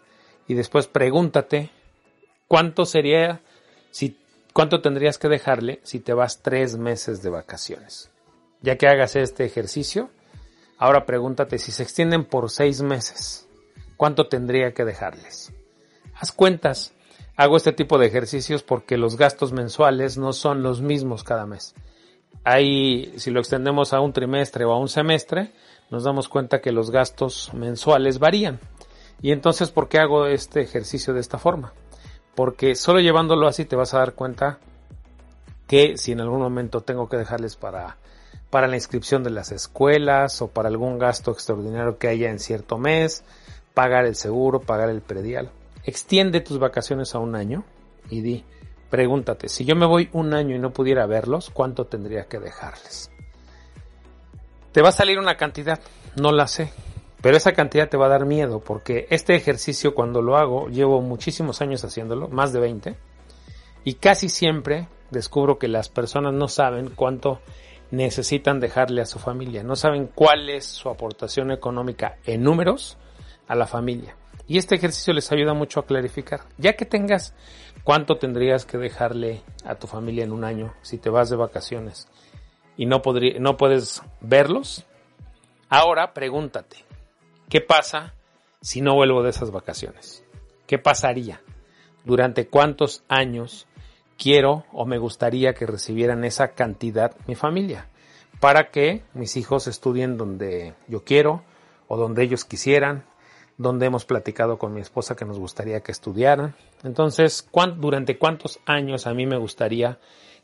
y 0.48 0.54
después 0.54 0.86
pregúntate 0.86 1.70
cuánto 2.48 2.86
sería, 2.86 3.42
si, 3.90 4.18
cuánto 4.52 4.80
tendrías 4.80 5.18
que 5.18 5.28
dejarle 5.28 5.80
si 5.82 6.00
te 6.00 6.14
vas 6.14 6.40
tres 6.40 6.76
meses 6.76 7.22
de 7.22 7.30
vacaciones. 7.30 8.10
Ya 8.62 8.78
que 8.78 8.88
hagas 8.88 9.14
este 9.14 9.44
ejercicio, 9.44 10.08
ahora 10.78 11.04
pregúntate 11.04 11.58
si 11.58 11.70
se 11.70 11.82
extienden 11.82 12.24
por 12.24 12.50
seis 12.50 12.80
meses, 12.80 13.46
cuánto 13.98 14.28
tendría 14.28 14.72
que 14.72 14.84
dejarles. 14.84 15.52
Haz 16.14 16.32
cuentas. 16.32 16.94
Hago 17.36 17.56
este 17.56 17.72
tipo 17.72 17.98
de 17.98 18.06
ejercicios 18.06 18.62
porque 18.62 18.96
los 18.96 19.16
gastos 19.16 19.52
mensuales 19.52 20.16
no 20.16 20.32
son 20.32 20.62
los 20.62 20.82
mismos 20.82 21.24
cada 21.24 21.46
mes. 21.46 21.74
Ahí, 22.44 23.12
si 23.16 23.30
lo 23.30 23.40
extendemos 23.40 23.92
a 23.92 24.00
un 24.00 24.12
trimestre 24.12 24.64
o 24.64 24.72
a 24.72 24.78
un 24.78 24.88
semestre, 24.88 25.52
nos 25.90 26.04
damos 26.04 26.28
cuenta 26.28 26.60
que 26.60 26.70
los 26.70 26.90
gastos 26.90 27.50
mensuales 27.52 28.20
varían. 28.20 28.60
Y 29.20 29.32
entonces, 29.32 29.70
¿por 29.70 29.88
qué 29.88 29.98
hago 29.98 30.26
este 30.26 30.60
ejercicio 30.60 31.12
de 31.12 31.20
esta 31.20 31.38
forma? 31.38 31.72
Porque 32.36 32.76
solo 32.76 33.00
llevándolo 33.00 33.48
así 33.48 33.64
te 33.64 33.74
vas 33.74 33.94
a 33.94 33.98
dar 33.98 34.12
cuenta 34.12 34.58
que 35.66 35.96
si 35.96 36.12
en 36.12 36.20
algún 36.20 36.40
momento 36.40 36.82
tengo 36.82 37.08
que 37.08 37.16
dejarles 37.16 37.56
para, 37.56 37.96
para 38.50 38.68
la 38.68 38.76
inscripción 38.76 39.24
de 39.24 39.30
las 39.30 39.50
escuelas 39.50 40.40
o 40.40 40.48
para 40.48 40.68
algún 40.68 40.98
gasto 40.98 41.32
extraordinario 41.32 41.98
que 41.98 42.08
haya 42.08 42.30
en 42.30 42.38
cierto 42.38 42.78
mes, 42.78 43.24
pagar 43.72 44.04
el 44.04 44.14
seguro, 44.14 44.60
pagar 44.60 44.88
el 44.88 45.00
predial. 45.00 45.50
Extiende 45.84 46.40
tus 46.40 46.58
vacaciones 46.58 47.14
a 47.14 47.18
un 47.18 47.34
año 47.34 47.64
y 48.10 48.20
di, 48.20 48.44
pregúntate, 48.90 49.48
si 49.48 49.64
yo 49.64 49.76
me 49.76 49.86
voy 49.86 50.08
un 50.12 50.34
año 50.34 50.56
y 50.56 50.58
no 50.58 50.72
pudiera 50.72 51.06
verlos, 51.06 51.50
¿cuánto 51.50 51.86
tendría 51.86 52.24
que 52.24 52.38
dejarles? 52.38 53.10
Te 54.72 54.82
va 54.82 54.88
a 54.88 54.92
salir 54.92 55.18
una 55.18 55.36
cantidad, 55.36 55.80
no 56.16 56.32
la 56.32 56.46
sé, 56.46 56.72
pero 57.20 57.36
esa 57.36 57.52
cantidad 57.52 57.88
te 57.88 57.96
va 57.96 58.06
a 58.06 58.10
dar 58.10 58.24
miedo 58.26 58.60
porque 58.60 59.06
este 59.10 59.34
ejercicio 59.34 59.94
cuando 59.94 60.22
lo 60.22 60.36
hago, 60.36 60.68
llevo 60.68 61.00
muchísimos 61.00 61.60
años 61.60 61.84
haciéndolo, 61.84 62.28
más 62.28 62.52
de 62.52 62.60
20, 62.60 62.96
y 63.84 63.94
casi 63.94 64.28
siempre 64.28 64.88
descubro 65.10 65.58
que 65.58 65.68
las 65.68 65.88
personas 65.88 66.32
no 66.32 66.48
saben 66.48 66.90
cuánto 66.90 67.40
necesitan 67.90 68.58
dejarle 68.58 69.02
a 69.02 69.06
su 69.06 69.18
familia, 69.18 69.62
no 69.62 69.76
saben 69.76 70.08
cuál 70.14 70.48
es 70.48 70.64
su 70.64 70.88
aportación 70.88 71.50
económica 71.50 72.16
en 72.24 72.42
números 72.42 72.96
a 73.46 73.54
la 73.54 73.66
familia. 73.66 74.16
Y 74.46 74.58
este 74.58 74.74
ejercicio 74.74 75.14
les 75.14 75.32
ayuda 75.32 75.54
mucho 75.54 75.80
a 75.80 75.86
clarificar. 75.86 76.42
Ya 76.58 76.74
que 76.74 76.84
tengas 76.84 77.34
cuánto 77.82 78.16
tendrías 78.16 78.66
que 78.66 78.78
dejarle 78.78 79.42
a 79.64 79.76
tu 79.76 79.86
familia 79.86 80.24
en 80.24 80.32
un 80.32 80.44
año 80.44 80.74
si 80.82 80.98
te 80.98 81.10
vas 81.10 81.30
de 81.30 81.36
vacaciones 81.36 82.08
y 82.76 82.86
no, 82.86 83.02
no 83.38 83.56
puedes 83.56 84.02
verlos, 84.20 84.84
ahora 85.68 86.12
pregúntate, 86.12 86.78
¿qué 87.48 87.60
pasa 87.60 88.14
si 88.60 88.80
no 88.80 88.94
vuelvo 88.94 89.22
de 89.22 89.30
esas 89.30 89.50
vacaciones? 89.50 90.24
¿Qué 90.66 90.78
pasaría? 90.78 91.40
¿Durante 92.04 92.48
cuántos 92.48 93.04
años 93.08 93.66
quiero 94.18 94.64
o 94.72 94.86
me 94.86 94.98
gustaría 94.98 95.54
que 95.54 95.66
recibieran 95.66 96.24
esa 96.24 96.48
cantidad 96.54 97.16
mi 97.26 97.34
familia? 97.34 97.88
Para 98.40 98.70
que 98.70 99.02
mis 99.14 99.36
hijos 99.36 99.66
estudien 99.66 100.16
donde 100.16 100.74
yo 100.88 101.04
quiero 101.04 101.42
o 101.86 101.96
donde 101.96 102.24
ellos 102.24 102.44
quisieran, 102.44 103.04
donde 103.56 103.86
hemos 103.86 104.04
platicado 104.04 104.58
con 104.58 104.74
mi 104.74 104.80
esposa 104.80 105.14
que 105.14 105.24
nos 105.24 105.38
gustaría 105.38 105.80
que 105.80 105.92
estudiaran. 105.92 106.54
Entonces, 106.82 107.48
¿durante 107.76 108.18
cuántos 108.18 108.60
años 108.66 109.06
a 109.06 109.14
mí 109.14 109.26
me 109.26 109.36
gustaría 109.36 109.98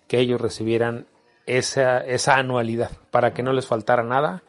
que 0.07 0.19
ellos 0.19 0.41
recibieran 0.41 1.07
esa, 1.47 1.99
esa 1.99 2.35
anualidad 2.35 2.91
para 3.11 3.33
que 3.33 3.43
no 3.43 3.53
les 3.53 3.67
faltara 3.67 4.03
nada 4.03 4.43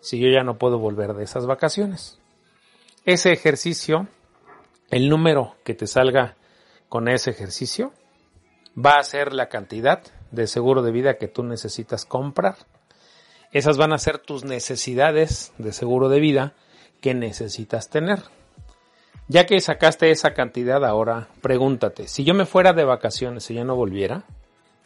si 0.00 0.18
yo 0.18 0.28
ya 0.28 0.42
no 0.42 0.58
puedo 0.58 0.78
volver 0.78 1.14
de 1.14 1.24
esas 1.24 1.46
vacaciones. 1.46 2.18
Ese 3.04 3.32
ejercicio, 3.32 4.08
el 4.90 5.08
número 5.08 5.56
que 5.64 5.74
te 5.74 5.86
salga 5.86 6.36
con 6.88 7.08
ese 7.08 7.30
ejercicio, 7.30 7.92
va 8.76 8.98
a 8.98 9.02
ser 9.02 9.32
la 9.32 9.48
cantidad 9.48 10.02
de 10.30 10.46
seguro 10.46 10.82
de 10.82 10.92
vida 10.92 11.16
que 11.16 11.28
tú 11.28 11.42
necesitas 11.42 12.04
comprar. 12.04 12.56
Esas 13.50 13.76
van 13.76 13.92
a 13.92 13.98
ser 13.98 14.18
tus 14.18 14.44
necesidades 14.44 15.52
de 15.58 15.72
seguro 15.72 16.08
de 16.08 16.20
vida 16.20 16.54
que 17.00 17.14
necesitas 17.14 17.90
tener. 17.90 18.22
Ya 19.28 19.44
que 19.44 19.60
sacaste 19.60 20.10
esa 20.10 20.32
cantidad 20.32 20.84
ahora, 20.84 21.28
pregúntate, 21.42 22.08
si 22.08 22.24
yo 22.24 22.32
me 22.32 22.46
fuera 22.46 22.72
de 22.72 22.84
vacaciones 22.84 23.50
y 23.50 23.54
ya 23.54 23.64
no 23.64 23.76
volviera, 23.76 24.24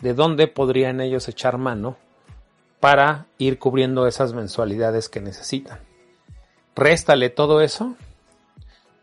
de 0.00 0.14
dónde 0.14 0.48
podrían 0.48 1.00
ellos 1.00 1.28
echar 1.28 1.58
mano 1.58 1.96
para 2.80 3.26
ir 3.38 3.60
cubriendo 3.60 4.08
esas 4.08 4.32
mensualidades 4.32 5.08
que 5.08 5.20
necesitan. 5.20 5.78
Réstale 6.74 7.30
todo 7.30 7.60
eso. 7.60 7.94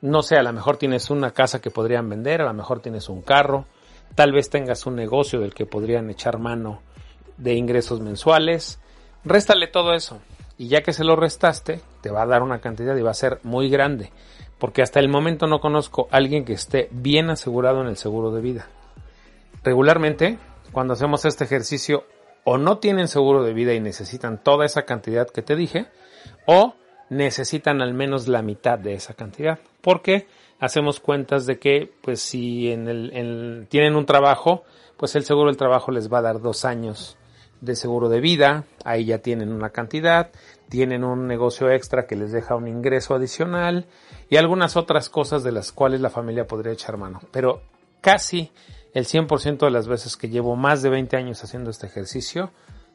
No 0.01 0.21
sé, 0.23 0.35
a 0.35 0.43
lo 0.43 0.51
mejor 0.51 0.75
tienes 0.75 1.09
una 1.09 1.31
casa 1.31 1.61
que 1.61 1.71
podrían 1.71 2.09
vender, 2.09 2.41
a 2.41 2.45
lo 2.45 2.53
mejor 2.53 2.81
tienes 2.81 3.07
un 3.07 3.21
carro, 3.21 3.65
tal 4.15 4.33
vez 4.33 4.49
tengas 4.49 4.85
un 4.85 4.95
negocio 4.95 5.39
del 5.39 5.53
que 5.53 5.65
podrían 5.65 6.09
echar 6.09 6.39
mano 6.39 6.81
de 7.37 7.53
ingresos 7.53 8.01
mensuales. 8.01 8.79
Réstale 9.23 9.67
todo 9.67 9.93
eso. 9.93 10.19
Y 10.59 10.67
ya 10.67 10.81
que 10.81 10.91
se 10.91 11.05
lo 11.05 11.15
restaste, 11.15 11.79
te 12.01 12.11
va 12.11 12.23
a 12.23 12.27
dar 12.27 12.43
una 12.43 12.59
cantidad 12.59 12.93
y 12.97 13.01
va 13.01 13.11
a 13.11 13.15
ser 13.15 13.39
muy 13.43 13.69
grande. 13.69 14.11
Porque 14.59 14.81
hasta 14.81 14.99
el 14.99 15.07
momento 15.07 15.47
no 15.47 15.61
conozco 15.61 16.09
a 16.11 16.17
alguien 16.17 16.43
que 16.43 16.51
esté 16.51 16.89
bien 16.91 17.29
asegurado 17.29 17.79
en 17.81 17.87
el 17.87 17.95
seguro 17.95 18.31
de 18.31 18.41
vida. 18.41 18.67
Regularmente 19.63 20.37
cuando 20.73 20.93
hacemos 20.93 21.23
este 21.23 21.45
ejercicio 21.45 22.03
o 22.43 22.57
no 22.57 22.79
tienen 22.79 23.07
seguro 23.07 23.41
de 23.43 23.53
vida 23.53 23.73
y 23.73 23.79
necesitan 23.79 24.43
toda 24.43 24.65
esa 24.65 24.83
cantidad 24.83 25.29
que 25.29 25.41
te 25.41 25.55
dije, 25.55 25.87
o 26.45 26.75
necesitan 27.09 27.81
al 27.81 27.93
menos 27.93 28.27
la 28.27 28.41
mitad 28.41 28.77
de 28.77 28.95
esa 28.95 29.13
cantidad. 29.13 29.59
Porque 29.79 30.27
hacemos 30.59 30.99
cuentas 30.99 31.45
de 31.45 31.57
que, 31.57 31.89
pues 32.01 32.19
si 32.19 32.69
en 32.69 32.89
el, 32.89 33.67
tienen 33.69 33.95
un 33.95 34.05
trabajo, 34.05 34.63
pues 34.97 35.15
el 35.15 35.23
seguro 35.23 35.47
del 35.47 35.57
trabajo 35.57 35.91
les 35.91 36.11
va 36.11 36.17
a 36.17 36.23
dar 36.23 36.41
dos 36.41 36.65
años 36.65 37.17
de 37.61 37.75
seguro 37.75 38.09
de 38.09 38.21
vida, 38.21 38.65
ahí 38.85 39.05
ya 39.05 39.19
tienen 39.19 39.51
una 39.51 39.69
cantidad, 39.69 40.31
tienen 40.69 41.03
un 41.03 41.27
negocio 41.27 41.69
extra 41.69 42.05
que 42.05 42.15
les 42.15 42.31
deja 42.31 42.55
un 42.55 42.67
ingreso 42.67 43.15
adicional 43.15 43.85
y 44.29 44.37
algunas 44.37 44.77
otras 44.77 45.09
cosas 45.09 45.43
de 45.43 45.51
las 45.51 45.71
cuales 45.71 46.01
la 46.01 46.09
familia 46.09 46.47
podría 46.47 46.73
echar 46.73 46.97
mano. 46.97 47.21
Pero 47.31 47.61
casi 48.01 48.51
el 48.93 49.05
100% 49.05 49.59
de 49.59 49.71
las 49.71 49.87
veces 49.87 50.15
que 50.15 50.29
llevo 50.29 50.55
más 50.55 50.81
de 50.81 50.89
20 50.89 51.17
años 51.17 51.43
haciendo 51.43 51.69
este 51.69 51.87
ejercicio, 51.87 52.51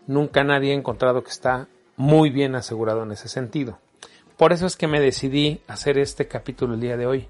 nunca 0.07 0.45
nadie 0.45 0.73
ha 0.73 0.77
encontrado 0.77 1.23
que 1.23 1.31
está 1.31 1.69
muy 1.97 2.31
bien 2.31 2.55
asegurado 2.55 3.03
en 3.03 3.13
ese 3.13 3.29
sentido. 3.29 3.79
Por 4.37 4.53
eso 4.53 4.67
es 4.67 4.77
que 4.77 4.89
me 4.89 5.01
decidí 5.01 5.61
hacer 5.69 5.99
este 5.99 6.27
capítulo 6.27 6.75
el 6.75 6.81
día 6.81 6.97
de 6.97 7.07
hoy, 7.07 7.29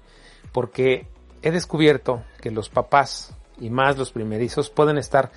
porque 0.51 1.07
he 1.43 1.51
descubierto 1.51 2.23
que 2.41 2.49
los 2.49 2.69
papás 2.69 3.35
y 3.59 3.69
más 3.69 3.97
los 3.97 4.11
primerizos 4.11 4.69
pueden 4.69 4.97
estar 4.97 5.31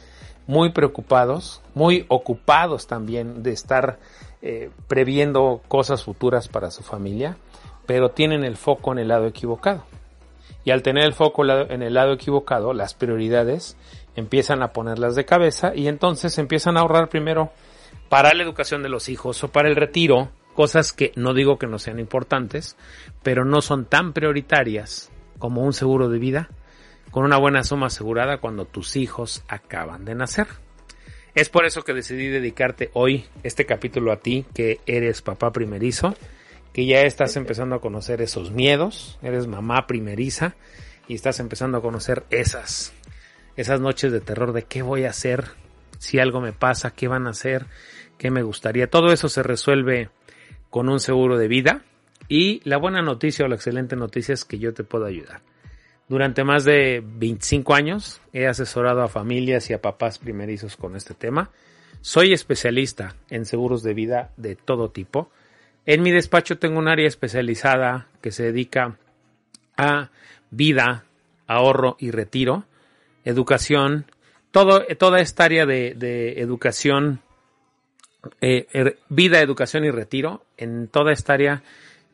muy 0.49 0.71
preocupados, 0.71 1.61
muy 1.75 2.07
ocupados 2.09 2.87
también 2.87 3.43
de 3.43 3.53
estar 3.53 3.99
eh, 4.41 4.71
previendo 4.89 5.61
cosas 5.69 6.03
futuras 6.03 6.49
para 6.49 6.71
su 6.71 6.83
familia, 6.83 7.37
pero 7.87 8.11
tienen 8.11 8.45
el 8.45 8.57
foco 8.57 8.93
en 8.93 8.99
el 8.99 9.09
lado 9.09 9.27
equivocado. 9.27 9.85
Y 10.65 10.71
al 10.71 10.83
tener 10.83 11.05
el 11.05 11.13
foco 11.13 11.45
en 11.45 11.83
el 11.83 11.95
lado 11.95 12.15
equivocado, 12.15 12.73
las 12.73 12.95
prioridades 12.95 13.77
empiezan 14.17 14.63
a 14.63 14.73
ponerlas 14.73 15.15
de 15.15 15.27
cabeza 15.27 15.75
y 15.75 15.87
entonces 15.87 16.39
empiezan 16.39 16.77
a 16.77 16.81
ahorrar 16.81 17.11
primero 17.11 17.51
para 18.09 18.33
la 18.33 18.43
educación 18.43 18.83
de 18.83 18.89
los 18.89 19.11
hijos 19.11 19.45
o 19.45 19.49
para 19.49 19.69
el 19.69 19.77
retiro, 19.77 20.31
cosas 20.55 20.95
que 20.95 21.13
no 21.15 21.35
digo 21.35 21.59
que 21.59 21.67
no 21.67 21.79
sean 21.79 21.99
importantes, 21.99 22.77
pero 23.23 23.45
no 23.45 23.61
son 23.61 23.85
tan 23.85 24.15
prioritarias 24.15 25.11
como 25.39 25.63
un 25.63 25.75
seguro 25.75 26.09
de 26.09 26.19
vida 26.19 26.49
con 27.11 27.25
una 27.25 27.39
buena 27.39 27.65
suma 27.65 27.87
asegurada 27.87 28.39
cuando 28.39 28.65
tus 28.65 28.97
hijos 28.97 29.43
acaban 29.49 30.05
de 30.05 30.15
nacer. 30.15 30.47
Es 31.35 31.49
por 31.49 31.67
eso 31.67 31.83
que 31.83 31.95
decidí 31.95 32.29
dedicarte 32.29 32.91
hoy 32.95 33.27
este 33.43 33.65
capítulo 33.65 34.13
a 34.13 34.21
ti, 34.21 34.45
que 34.55 34.81
eres 34.87 35.23
papá 35.23 35.53
primerizo, 35.53 36.17
que 36.73 36.87
ya 36.87 37.03
estás 37.03 37.37
empezando 37.37 37.77
a 37.77 37.81
conocer 37.81 38.23
esos 38.23 38.51
miedos, 38.51 39.19
eres 39.23 39.47
mamá 39.47 39.87
primeriza 39.87 40.57
y 41.07 41.15
estás 41.15 41.41
empezando 41.41 41.79
a 41.79 41.83
conocer 41.83 42.25
esas, 42.31 42.93
esas 43.57 43.81
noches 43.81 44.13
de 44.13 44.21
terror 44.21 44.53
de 44.53 44.65
qué 44.65 44.83
voy 44.83 45.05
a 45.05 45.11
hacer, 45.11 45.45
si 45.99 46.19
algo 46.19 46.41
me 46.41 46.53
pasa, 46.53 46.93
qué 46.93 47.09
van 47.09 47.27
a 47.27 47.31
hacer, 47.31 47.67
qué 48.19 48.31
me 48.31 48.43
gustaría. 48.43 48.91
Todo 48.91 49.13
eso 49.13 49.29
se 49.29 49.43
resuelve 49.43 50.11
con 50.71 50.89
un 50.89 51.01
seguro 51.01 51.39
de 51.39 51.49
vida 51.49 51.83
y 52.29 52.61
la 52.65 52.79
buena 52.79 53.01
noticia 53.01 53.45
o 53.45 53.49
la 53.49 53.55
excelente 53.55 53.97
noticia 53.97 54.35
es 54.35 54.45
que 54.45 54.59
yo 54.59 54.75
te 54.75 54.85
puedo 54.85 55.07
ayudar. 55.07 55.41
Durante 56.09 56.43
más 56.43 56.65
de 56.65 57.03
25 57.05 57.75
años 57.75 58.21
he 58.33 58.47
asesorado 58.47 59.03
a 59.03 59.09
familias 59.09 59.69
y 59.69 59.75
a 59.75 59.83
papás 59.83 60.19
primerizos 60.19 60.77
con 60.77 60.97
este 60.97 61.15
tema. 61.15 61.51
Soy 62.01 62.33
especialista 62.33 63.15
en 63.29 63.45
seguros 63.45 63.83
de 63.83 63.93
vida 63.93 64.31
de 64.39 64.57
todo 64.57 64.91
tipo. 64.91 65.31
En 65.85 66.03
mi 66.03 66.11
despacho 66.11 66.59
tengo 66.59 66.79
un 66.79 66.89
área 66.89 67.07
especializada 67.07 68.07
que 68.23 68.31
se 68.31 68.45
dedica 68.45 68.97
a 69.77 70.11
vida, 70.51 71.05
ahorro 71.47 71.97
y 71.99 72.11
retiro, 72.11 72.65
educación, 73.25 74.07
todo, 74.51 74.85
toda 74.99 75.21
esta 75.21 75.45
área 75.45 75.67
de, 75.67 76.41
educación, 76.41 77.21
eh, 78.41 78.67
er, 78.73 78.99
vida, 79.11 79.41
educación 79.41 79.85
y 79.85 79.91
retiro. 79.91 80.43
En 80.57 80.89
toda 80.89 81.13
esta 81.13 81.35
área 81.35 81.63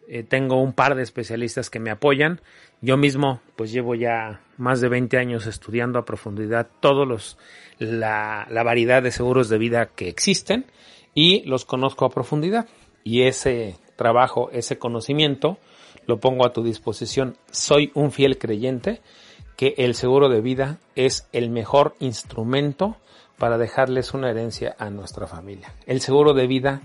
eh, 0.09 0.23
tengo 0.23 0.61
un 0.61 0.73
par 0.73 0.95
de 0.95 1.03
especialistas 1.03 1.71
que 1.71 1.81
me 1.81 1.91
apoyan 1.91 2.41
yo 2.85 2.99
mismo, 2.99 3.41
pues 3.57 3.73
llevo 3.73 3.95
ya 3.95 4.43
más 4.59 4.83
de 4.83 4.91
20 4.91 5.17
años 5.17 5.47
estudiando 5.47 5.99
a 5.99 6.05
profundidad 6.05 6.69
todos 6.81 7.09
los, 7.09 7.39
la, 7.79 8.47
variedad 8.63 9.03
de 9.03 9.11
seguros 9.11 9.49
de 9.49 9.57
vida 9.57 9.87
que 9.87 10.09
existen 10.09 10.67
y 11.15 11.43
los 11.45 11.65
conozco 11.65 12.05
a 12.05 12.11
profundidad. 12.11 12.69
Y 13.03 13.23
ese 13.23 13.77
trabajo, 13.97 14.51
ese 14.53 14.77
conocimiento, 14.77 15.57
lo 16.07 16.21
pongo 16.21 16.45
a 16.45 16.53
tu 16.53 16.63
disposición. 16.63 17.39
Soy 17.51 17.91
un 17.95 18.13
fiel 18.13 18.37
creyente 18.37 19.01
que 19.57 19.75
el 19.79 19.95
seguro 19.95 20.29
de 20.29 20.43
vida 20.43 20.79
es 20.95 21.27
el 21.33 21.49
mejor 21.49 21.95
instrumento 22.01 22.99
para 23.39 23.57
dejarles 23.57 24.13
una 24.13 24.29
herencia 24.29 24.77
a 24.79 24.91
nuestra 24.91 25.27
familia. 25.27 25.73
El 25.87 26.03
seguro 26.03 26.35
de 26.35 26.47
vida 26.47 26.83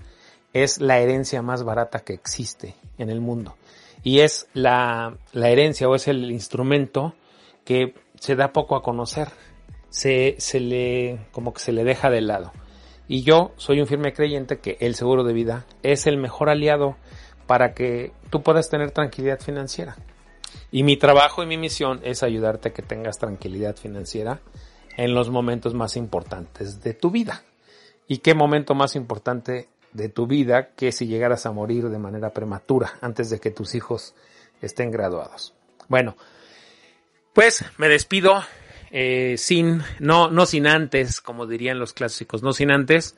la 0.80 0.98
herencia 0.98 1.42
más 1.42 1.62
barata 1.62 2.00
que 2.00 2.12
existe 2.12 2.74
en 2.98 3.10
el 3.10 3.20
mundo 3.20 3.56
y 4.02 4.20
es 4.20 4.48
la, 4.54 5.16
la 5.32 5.48
herencia 5.50 5.88
o 5.88 5.94
es 5.94 6.08
el 6.08 6.30
instrumento 6.30 7.14
que 7.64 7.94
se 8.18 8.36
da 8.36 8.52
poco 8.52 8.76
a 8.76 8.82
conocer, 8.82 9.28
se, 9.90 10.36
se 10.38 10.60
le, 10.60 11.26
como 11.32 11.52
que 11.52 11.60
se 11.60 11.72
le 11.72 11.84
deja 11.84 12.10
de 12.10 12.20
lado. 12.20 12.52
Y 13.08 13.22
yo 13.22 13.52
soy 13.56 13.80
un 13.80 13.86
firme 13.86 14.12
creyente 14.12 14.58
que 14.60 14.76
el 14.80 14.94
seguro 14.94 15.24
de 15.24 15.32
vida 15.32 15.66
es 15.82 16.06
el 16.06 16.16
mejor 16.16 16.48
aliado 16.48 16.96
para 17.46 17.74
que 17.74 18.12
tú 18.30 18.42
puedas 18.42 18.70
tener 18.70 18.92
tranquilidad 18.92 19.40
financiera. 19.40 19.96
Y 20.70 20.84
mi 20.84 20.96
trabajo 20.96 21.42
y 21.42 21.46
mi 21.46 21.58
misión 21.58 22.00
es 22.04 22.22
ayudarte 22.22 22.68
a 22.68 22.72
que 22.72 22.82
tengas 22.82 23.18
tranquilidad 23.18 23.76
financiera 23.76 24.40
en 24.96 25.14
los 25.14 25.30
momentos 25.30 25.74
más 25.74 25.96
importantes 25.96 26.82
de 26.82 26.94
tu 26.94 27.10
vida. 27.10 27.42
¿Y 28.06 28.18
qué 28.18 28.34
momento 28.34 28.74
más 28.74 28.94
importante 28.94 29.68
de 29.92 30.08
tu 30.08 30.26
vida 30.26 30.70
que 30.76 30.92
si 30.92 31.06
llegaras 31.06 31.46
a 31.46 31.52
morir 31.52 31.88
de 31.88 31.98
manera 31.98 32.30
prematura 32.30 32.92
antes 33.00 33.30
de 33.30 33.40
que 33.40 33.50
tus 33.50 33.74
hijos 33.74 34.14
estén 34.62 34.90
graduados. 34.90 35.54
Bueno, 35.88 36.16
pues 37.32 37.64
me 37.78 37.88
despido 37.88 38.42
eh, 38.90 39.36
sin, 39.38 39.82
no, 39.98 40.30
no 40.30 40.46
sin 40.46 40.66
antes, 40.66 41.20
como 41.20 41.46
dirían 41.46 41.78
los 41.78 41.92
clásicos, 41.92 42.42
no 42.42 42.52
sin 42.52 42.70
antes 42.70 43.16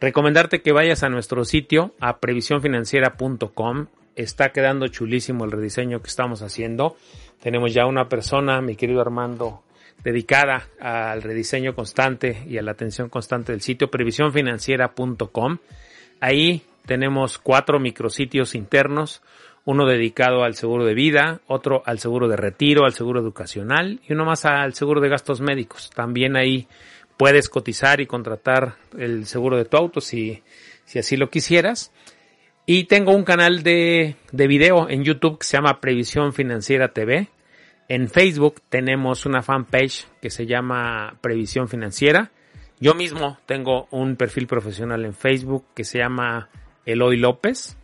recomendarte 0.00 0.62
que 0.62 0.72
vayas 0.72 1.02
a 1.02 1.08
nuestro 1.08 1.44
sitio 1.44 1.94
a 2.00 2.18
previsiónfinanciera.com. 2.18 3.86
Está 4.16 4.50
quedando 4.50 4.88
chulísimo 4.88 5.44
el 5.44 5.52
rediseño 5.52 6.00
que 6.00 6.08
estamos 6.08 6.42
haciendo. 6.42 6.96
Tenemos 7.42 7.72
ya 7.72 7.86
una 7.86 8.08
persona, 8.08 8.60
mi 8.60 8.76
querido 8.76 9.00
Armando, 9.00 9.62
dedicada 10.02 10.68
al 10.80 11.22
rediseño 11.22 11.74
constante 11.74 12.42
y 12.46 12.58
a 12.58 12.62
la 12.62 12.72
atención 12.72 13.08
constante 13.08 13.52
del 13.52 13.60
sitio 13.60 13.90
previsiónfinanciera.com. 13.90 15.58
Ahí 16.20 16.62
tenemos 16.86 17.38
cuatro 17.38 17.80
micrositios 17.80 18.54
internos, 18.54 19.22
uno 19.64 19.86
dedicado 19.86 20.42
al 20.44 20.54
seguro 20.54 20.84
de 20.84 20.94
vida, 20.94 21.40
otro 21.46 21.82
al 21.86 21.98
seguro 21.98 22.28
de 22.28 22.36
retiro, 22.36 22.84
al 22.84 22.92
seguro 22.92 23.20
educacional 23.20 24.00
y 24.08 24.12
uno 24.12 24.24
más 24.24 24.44
al 24.44 24.74
seguro 24.74 25.00
de 25.00 25.08
gastos 25.08 25.40
médicos. 25.40 25.90
También 25.94 26.36
ahí 26.36 26.66
puedes 27.16 27.48
cotizar 27.48 28.00
y 28.00 28.06
contratar 28.06 28.76
el 28.96 29.26
seguro 29.26 29.56
de 29.56 29.66
tu 29.66 29.76
auto 29.76 30.00
si, 30.00 30.42
si 30.84 30.98
así 30.98 31.16
lo 31.16 31.30
quisieras. 31.30 31.92
Y 32.66 32.84
tengo 32.84 33.12
un 33.12 33.24
canal 33.24 33.62
de, 33.62 34.16
de 34.32 34.46
video 34.46 34.88
en 34.88 35.04
YouTube 35.04 35.38
que 35.38 35.44
se 35.44 35.56
llama 35.56 35.80
Previsión 35.80 36.32
Financiera 36.32 36.88
TV. 36.88 37.28
En 37.88 38.08
Facebook 38.08 38.62
tenemos 38.68 39.26
una 39.26 39.42
fanpage 39.42 40.06
que 40.22 40.30
se 40.30 40.46
llama 40.46 41.16
Previsión 41.20 41.68
Financiera. 41.68 42.30
Yo 42.82 42.94
mismo 42.94 43.36
tengo 43.44 43.88
un 43.90 44.16
perfil 44.16 44.46
profesional 44.46 45.04
en 45.04 45.12
Facebook 45.12 45.66
que 45.74 45.84
se 45.84 45.98
llama 45.98 46.48
Eloy 46.86 47.18
López. 47.18 47.76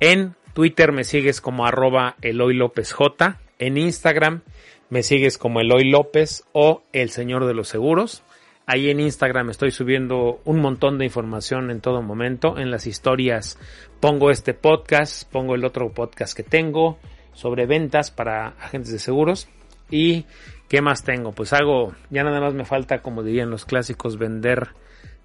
En 0.00 0.34
Twitter 0.52 0.92
me 0.92 1.04
sigues 1.04 1.40
como 1.40 1.64
arroba 1.64 2.16
Eloy 2.20 2.54
López 2.54 2.92
J. 2.92 3.40
En 3.58 3.78
Instagram 3.78 4.42
me 4.90 5.02
sigues 5.02 5.38
como 5.38 5.60
Eloy 5.60 5.88
López 5.88 6.44
o 6.52 6.82
El 6.92 7.08
Señor 7.08 7.46
de 7.46 7.54
los 7.54 7.68
Seguros. 7.68 8.22
Ahí 8.66 8.90
en 8.90 9.00
Instagram 9.00 9.48
estoy 9.48 9.70
subiendo 9.70 10.42
un 10.44 10.60
montón 10.60 10.98
de 10.98 11.06
información 11.06 11.70
en 11.70 11.80
todo 11.80 12.02
momento. 12.02 12.58
En 12.58 12.70
las 12.70 12.86
historias 12.86 13.58
pongo 13.98 14.30
este 14.30 14.52
podcast, 14.52 15.26
pongo 15.30 15.54
el 15.54 15.64
otro 15.64 15.90
podcast 15.92 16.36
que 16.36 16.42
tengo 16.42 16.98
sobre 17.32 17.64
ventas 17.64 18.10
para 18.10 18.48
agentes 18.60 18.92
de 18.92 18.98
seguros 18.98 19.48
y 19.90 20.26
¿Qué 20.68 20.80
más 20.80 21.04
tengo? 21.04 21.32
Pues 21.32 21.52
hago, 21.52 21.94
ya 22.10 22.24
nada 22.24 22.40
más 22.40 22.54
me 22.54 22.64
falta, 22.64 23.02
como 23.02 23.22
dirían 23.22 23.50
los 23.50 23.64
clásicos, 23.64 24.18
vender, 24.18 24.68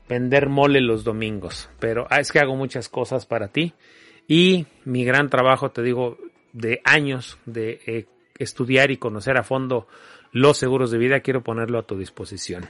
vender 0.07 0.49
mole 0.49 0.81
los 0.81 1.03
domingos. 1.03 1.69
Pero 1.79 2.07
ah, 2.09 2.19
es 2.19 2.31
que 2.31 2.39
hago 2.39 2.55
muchas 2.55 2.89
cosas 2.89 3.25
para 3.25 3.47
ti. 3.47 3.73
Y 4.27 4.67
mi 4.85 5.05
gran 5.05 5.29
trabajo, 5.29 5.71
te 5.71 5.81
digo, 5.81 6.17
de 6.53 6.81
años 6.83 7.39
de 7.45 7.79
eh, 7.85 8.05
estudiar 8.37 8.91
y 8.91 8.97
conocer 8.97 9.37
a 9.37 9.43
fondo 9.43 9.87
los 10.31 10.57
seguros 10.57 10.91
de 10.91 10.97
vida, 10.97 11.21
quiero 11.21 11.41
ponerlo 11.41 11.79
a 11.79 11.83
tu 11.83 11.97
disposición. 11.97 12.69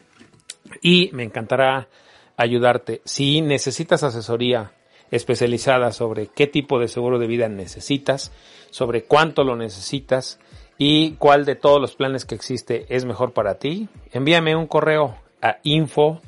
Y 0.82 1.10
me 1.14 1.24
encantará 1.24 1.90
ayudarte. 2.38 3.02
Si 3.04 3.42
necesitas 3.42 4.04
asesoría 4.04 4.72
especializada 5.12 5.92
sobre 5.92 6.28
qué 6.28 6.48
tipo 6.48 6.80
de 6.80 6.88
seguro 6.88 7.20
de 7.20 7.28
vida 7.28 7.50
necesitas, 7.50 8.32
sobre 8.70 9.04
cuánto 9.04 9.44
lo 9.44 9.56
necesitas, 9.56 10.40
y 10.82 11.12
cuál 11.16 11.44
de 11.44 11.56
todos 11.56 11.80
los 11.80 11.94
planes 11.94 12.24
que 12.24 12.36
existe 12.36 12.86
es 12.90 13.04
mejor 13.04 13.34
para 13.34 13.56
ti, 13.56 13.90
envíame 14.14 14.56
un 14.56 14.66
correo 14.66 15.18
a 15.42 15.58
info 15.64 16.22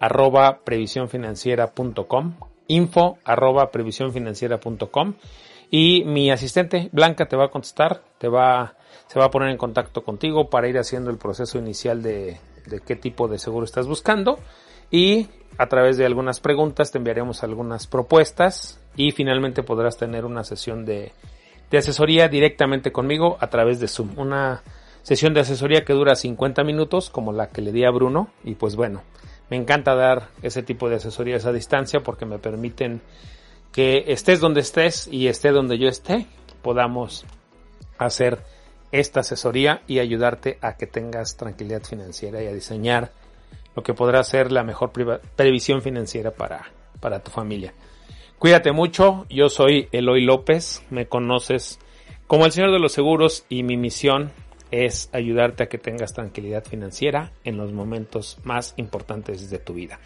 arroba 0.00 0.60
info 2.68 3.18
arroba 3.24 3.70
y 5.70 6.04
mi 6.04 6.30
asistente 6.30 6.88
Blanca 6.90 7.26
te 7.26 7.36
va 7.36 7.44
a 7.44 7.50
contestar, 7.50 8.02
te 8.16 8.28
va, 8.28 8.76
se 9.08 9.18
va 9.18 9.26
a 9.26 9.30
poner 9.30 9.50
en 9.50 9.58
contacto 9.58 10.02
contigo 10.02 10.48
para 10.48 10.68
ir 10.68 10.78
haciendo 10.78 11.10
el 11.10 11.18
proceso 11.18 11.58
inicial 11.58 12.02
de, 12.02 12.40
de 12.64 12.80
qué 12.80 12.96
tipo 12.96 13.28
de 13.28 13.38
seguro 13.38 13.66
estás 13.66 13.86
buscando 13.86 14.38
y 14.90 15.28
a 15.58 15.66
través 15.66 15.98
de 15.98 16.06
algunas 16.06 16.40
preguntas 16.40 16.92
te 16.92 16.96
enviaremos 16.96 17.42
algunas 17.42 17.86
propuestas 17.86 18.80
y 18.96 19.10
finalmente 19.10 19.62
podrás 19.62 19.98
tener 19.98 20.24
una 20.24 20.44
sesión 20.44 20.86
de, 20.86 21.12
de 21.70 21.78
asesoría 21.78 22.28
directamente 22.28 22.92
conmigo 22.92 23.36
a 23.40 23.48
través 23.48 23.80
de 23.80 23.88
Zoom. 23.88 24.18
Una 24.18 24.62
sesión 25.02 25.34
de 25.34 25.40
asesoría 25.40 25.84
que 25.84 25.92
dura 25.92 26.16
50 26.16 26.64
minutos 26.64 27.10
como 27.10 27.32
la 27.32 27.48
que 27.48 27.62
le 27.62 27.72
di 27.72 27.84
a 27.84 27.90
Bruno 27.90 28.28
y 28.44 28.54
pues 28.54 28.76
bueno, 28.76 29.02
me 29.50 29.56
encanta 29.56 29.94
dar 29.94 30.28
ese 30.42 30.62
tipo 30.62 30.88
de 30.88 30.96
asesorías 30.96 31.46
a 31.46 31.52
distancia 31.52 32.00
porque 32.00 32.26
me 32.26 32.38
permiten 32.38 33.00
que 33.72 34.04
estés 34.08 34.40
donde 34.40 34.60
estés 34.60 35.06
y 35.06 35.28
esté 35.28 35.50
donde 35.50 35.78
yo 35.78 35.88
esté, 35.88 36.26
podamos 36.62 37.24
hacer 37.98 38.42
esta 38.92 39.20
asesoría 39.20 39.82
y 39.86 39.98
ayudarte 39.98 40.58
a 40.62 40.76
que 40.76 40.86
tengas 40.86 41.36
tranquilidad 41.36 41.82
financiera 41.82 42.42
y 42.42 42.46
a 42.46 42.52
diseñar 42.52 43.12
lo 43.76 43.82
que 43.82 43.94
podrá 43.94 44.22
ser 44.24 44.50
la 44.50 44.64
mejor 44.64 44.92
previsión 45.36 45.82
financiera 45.82 46.30
para, 46.32 46.72
para 47.00 47.22
tu 47.22 47.30
familia. 47.30 47.74
Cuídate 48.38 48.70
mucho, 48.70 49.26
yo 49.28 49.48
soy 49.48 49.88
Eloy 49.90 50.24
López, 50.24 50.84
me 50.90 51.06
conoces 51.06 51.80
como 52.28 52.46
el 52.46 52.52
Señor 52.52 52.70
de 52.70 52.78
los 52.78 52.92
Seguros 52.92 53.44
y 53.48 53.64
mi 53.64 53.76
misión 53.76 54.30
es 54.70 55.10
ayudarte 55.12 55.64
a 55.64 55.68
que 55.68 55.78
tengas 55.78 56.12
tranquilidad 56.12 56.64
financiera 56.64 57.32
en 57.42 57.56
los 57.56 57.72
momentos 57.72 58.38
más 58.44 58.74
importantes 58.76 59.50
de 59.50 59.58
tu 59.58 59.74
vida. 59.74 59.98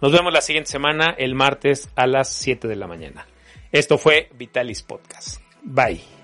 Nos 0.00 0.12
vemos 0.12 0.32
la 0.32 0.40
siguiente 0.40 0.70
semana, 0.70 1.14
el 1.18 1.34
martes 1.34 1.90
a 1.94 2.06
las 2.06 2.32
7 2.32 2.68
de 2.68 2.76
la 2.76 2.86
mañana. 2.86 3.26
Esto 3.70 3.98
fue 3.98 4.30
Vitalis 4.34 4.82
Podcast. 4.82 5.40
Bye. 5.62 6.23